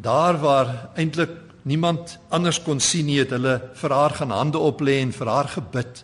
daar 0.01 0.39
waar 0.41 0.71
eintlik 0.97 1.33
niemand 1.69 2.17
anders 2.33 2.61
kon 2.65 2.81
sien 2.81 3.07
nie 3.09 3.19
het 3.21 3.33
hulle 3.35 3.59
vir 3.81 3.93
haar 3.93 4.15
gaan 4.19 4.33
hande 4.33 4.61
op 4.61 4.81
lê 4.85 4.99
en 5.03 5.13
vir 5.13 5.29
haar 5.29 5.49
gebid. 5.49 6.03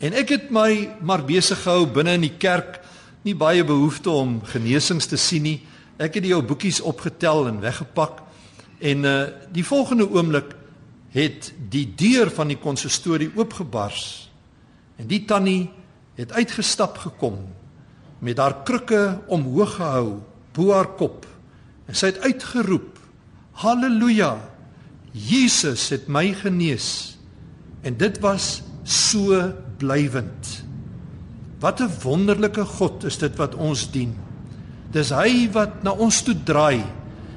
En 0.00 0.14
ek 0.16 0.32
het 0.34 0.46
my 0.54 0.88
maar 1.02 1.22
besig 1.26 1.60
gehou 1.62 1.86
binne 1.86 2.16
in 2.18 2.24
die 2.26 2.36
kerk, 2.42 2.80
nie 3.22 3.34
baie 3.34 3.64
behoefte 3.66 4.10
om 4.10 4.40
genesings 4.50 5.10
te 5.10 5.18
sien 5.20 5.44
nie. 5.46 5.58
Ek 6.00 6.16
het 6.16 6.24
die 6.24 6.34
ou 6.34 6.40
boekies 6.42 6.80
opgetel 6.80 7.46
en 7.50 7.60
weggepak. 7.60 8.22
En 8.80 9.04
uh 9.04 9.18
die 9.52 9.64
volgende 9.66 10.08
oomblik 10.08 10.56
het 11.12 11.52
die 11.68 11.86
deur 11.94 12.30
van 12.30 12.48
die 12.48 12.58
konsistorie 12.58 13.30
oopgebars. 13.36 14.30
En 14.96 15.08
die 15.10 15.24
tannie 15.24 15.70
het 16.20 16.32
uitgestap 16.32 16.98
gekom 16.98 17.38
met 18.20 18.38
haar 18.38 18.62
krukke 18.68 19.20
omhoog 19.32 19.78
gehou 19.78 20.20
bo 20.56 20.72
haar 20.74 20.92
kop 21.00 21.24
en 21.88 21.96
sy 21.96 22.12
het 22.12 22.20
uitgeroep 22.26 22.98
haleluja 23.62 24.34
Jesus 25.12 25.88
het 25.94 26.08
my 26.12 26.30
genees 26.42 27.16
en 27.86 27.96
dit 27.98 28.20
was 28.24 28.60
so 28.84 29.40
blywend 29.80 30.50
wat 31.60 31.80
'n 31.80 31.92
wonderlike 32.04 32.64
God 32.76 33.04
is 33.04 33.18
dit 33.18 33.36
wat 33.36 33.54
ons 33.54 33.90
dien 33.90 34.12
dis 34.92 35.12
hy 35.14 35.48
wat 35.54 35.82
na 35.86 35.94
ons 35.94 36.22
toe 36.26 36.34
draai 36.34 36.82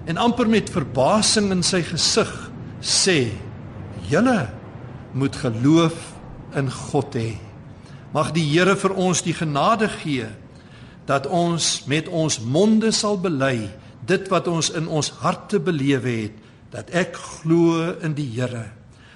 en 0.10 0.20
amper 0.20 0.50
met 0.50 0.72
verbasing 0.74 1.52
in 1.56 1.64
sy 1.64 1.84
gesig 1.86 2.32
sê 2.82 3.32
julle 4.10 4.40
moet 5.14 5.36
geloof 5.44 6.14
in 6.60 6.70
God 6.70 7.18
hê 7.18 7.34
mag 8.14 8.34
die 8.36 8.46
Here 8.46 8.76
vir 8.78 8.94
ons 8.94 9.24
die 9.26 9.36
genade 9.38 9.90
gee 10.02 10.30
dat 11.10 11.28
ons 11.28 11.84
met 11.90 12.08
ons 12.08 12.40
monde 12.40 12.94
sal 12.96 13.18
bely 13.20 13.70
dit 14.08 14.30
wat 14.32 14.48
ons 14.52 14.70
in 14.76 14.88
ons 14.88 15.10
harte 15.24 15.60
belewe 15.64 16.16
het 16.24 16.40
dat 16.74 16.90
ek 16.96 17.14
glo 17.14 17.94
in 18.02 18.16
die 18.18 18.28
Here. 18.34 18.72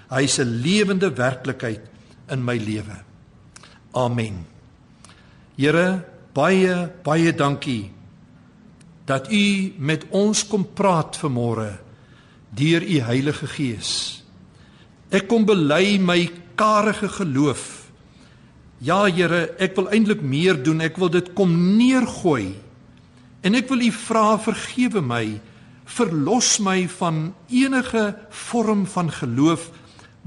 Hy 0.09 0.23
is 0.23 0.39
'n 0.39 0.61
lewende 0.61 1.09
werklikheid 1.09 1.81
in 2.29 2.45
my 2.45 2.57
lewe. 2.57 3.03
Amen. 3.93 4.45
Here, 5.57 6.05
baie 6.33 6.89
baie 7.03 7.33
dankie 7.33 7.91
dat 9.07 9.31
u 9.31 9.73
met 9.79 10.03
ons 10.11 10.43
kom 10.47 10.67
praat 10.75 11.17
vanmôre 11.17 11.71
deur 12.57 12.83
u 12.83 12.99
Heilige 13.07 13.47
Gees. 13.47 14.23
Ek 15.09 15.27
kom 15.31 15.45
bely 15.47 15.97
my 16.03 16.27
karige 16.59 17.07
geloof 17.07 17.87
Ja 18.83 19.07
Here, 19.09 19.47
ek 19.57 19.73
wil 19.77 19.89
eintlik 19.89 20.21
meer 20.21 20.57
doen. 20.61 20.83
Ek 20.85 20.99
wil 21.01 21.09
dit 21.09 21.31
kom 21.37 21.53
neergooi. 21.79 22.53
En 23.41 23.57
ek 23.57 23.69
wil 23.71 23.87
U 23.87 23.91
vra 23.95 24.37
vergewe 24.41 25.01
my. 25.01 25.25
Verlos 25.87 26.57
my 26.61 26.83
van 26.97 27.31
enige 27.49 28.11
vorm 28.29 28.85
van 28.91 29.11
geloof 29.13 29.71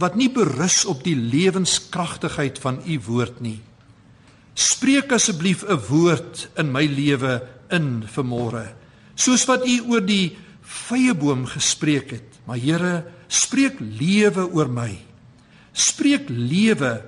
wat 0.01 0.17
nie 0.17 0.31
berus 0.33 0.87
op 0.89 1.03
die 1.05 1.15
lewenskragtigheid 1.15 2.57
van 2.63 2.81
U 2.89 2.97
woord 3.05 3.43
nie. 3.45 3.59
Spreek 4.57 5.13
asseblief 5.13 5.63
'n 5.63 5.77
woord 5.89 6.49
in 6.57 6.73
my 6.73 6.87
lewe 6.89 7.43
in 7.73 8.05
vanmôre 8.07 8.69
Soos 9.21 9.45
wat 9.49 9.67
U 9.69 9.77
oor 9.93 10.05
die 10.05 10.33
vyeboom 10.89 11.45
gespreek 11.51 12.15
het, 12.15 12.39
maar 12.49 12.61
Here, 12.61 12.95
spreek 13.29 13.81
lewe 13.81 14.47
oor 14.49 14.71
my. 14.73 14.93
Spreek 15.77 16.31
lewe 16.31 17.01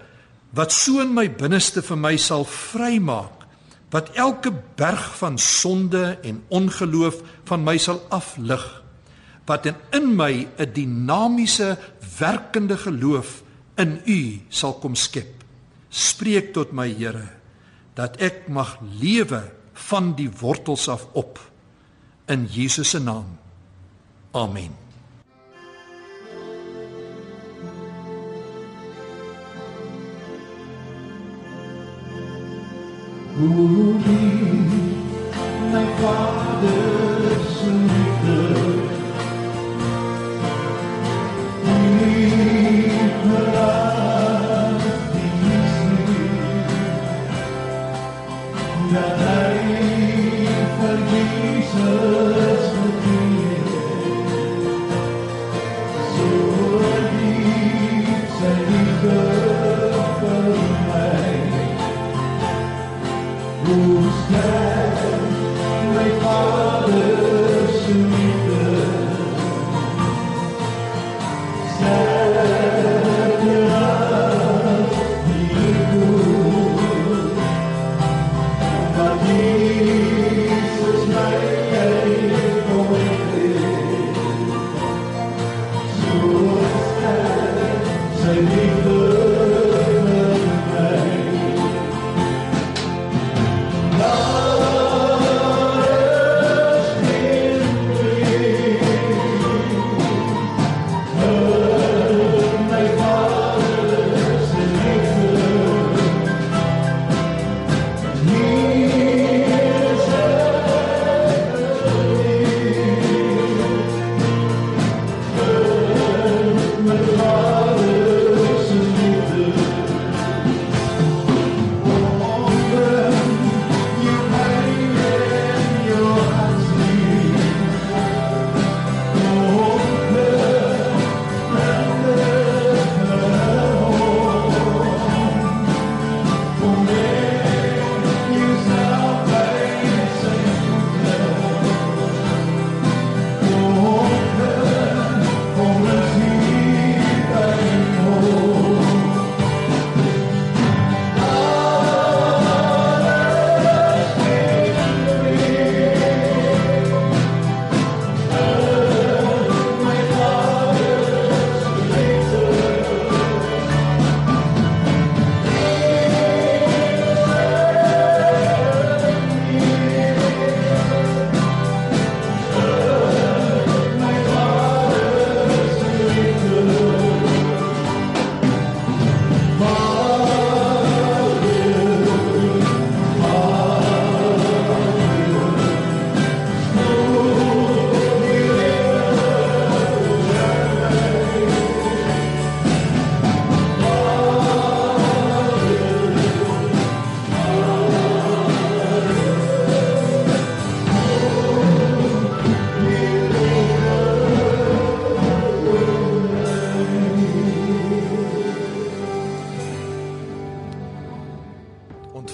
wat 0.52 0.74
so 0.74 1.00
in 1.00 1.14
my 1.16 1.26
binneste 1.32 1.82
vir 1.84 1.98
my 1.98 2.16
sal 2.20 2.44
vrymaak 2.44 3.38
wat 3.92 4.10
elke 4.16 4.48
berg 4.80 5.02
van 5.18 5.34
sonde 5.40 6.14
en 6.24 6.38
ongeloof 6.52 7.18
van 7.48 7.64
my 7.64 7.74
sal 7.80 7.98
aflig 8.12 8.62
wat 9.48 9.66
in 9.68 10.14
my 10.16 10.48
'n 10.58 10.72
dinamiese 10.72 11.76
werkende 12.18 12.76
geloof 12.76 13.42
in 13.76 14.00
U 14.06 14.40
sal 14.48 14.74
kom 14.80 14.94
skep. 14.94 15.44
Spreek 15.90 16.52
tot 16.52 16.72
my 16.72 16.88
Here 16.88 17.28
dat 17.94 18.16
ek 18.20 18.48
mag 18.48 18.78
lewe 19.00 19.61
van 19.72 20.14
die 20.14 20.30
wortels 20.40 20.88
af 20.88 21.06
op 21.12 21.50
in 22.24 22.46
Jesus 22.50 22.90
se 22.90 23.00
naam. 23.00 23.38
Amen. 24.30 24.76
Holy, 33.36 34.02
my 35.72 35.84
Father's 36.00 37.01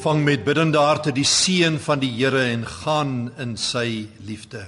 Ontvang 0.09 0.25
met 0.25 0.45
biddende 0.45 0.79
harte 0.79 1.13
die 1.13 1.27
seën 1.29 1.75
van 1.85 2.01
die 2.01 2.09
Here 2.09 2.41
en 2.49 2.63
gaan 2.65 3.11
in 3.37 3.59
sy 3.61 4.09
liefde. 4.25 4.63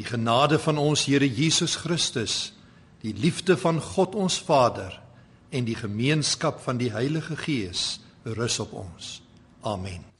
Die 0.00 0.06
genade 0.08 0.56
van 0.64 0.80
ons 0.80 1.04
Here 1.04 1.28
Jesus 1.28 1.76
Christus, 1.76 2.54
die 3.04 3.12
liefde 3.12 3.58
van 3.60 3.82
God 3.84 4.16
ons 4.16 4.40
Vader 4.40 4.96
en 5.52 5.68
die 5.68 5.76
gemeenskap 5.76 6.64
van 6.64 6.80
die 6.80 6.88
Heilige 6.96 7.36
Gees 7.36 7.98
rus 8.24 8.62
op 8.64 8.72
ons. 8.88 9.18
Amen. 9.60 10.17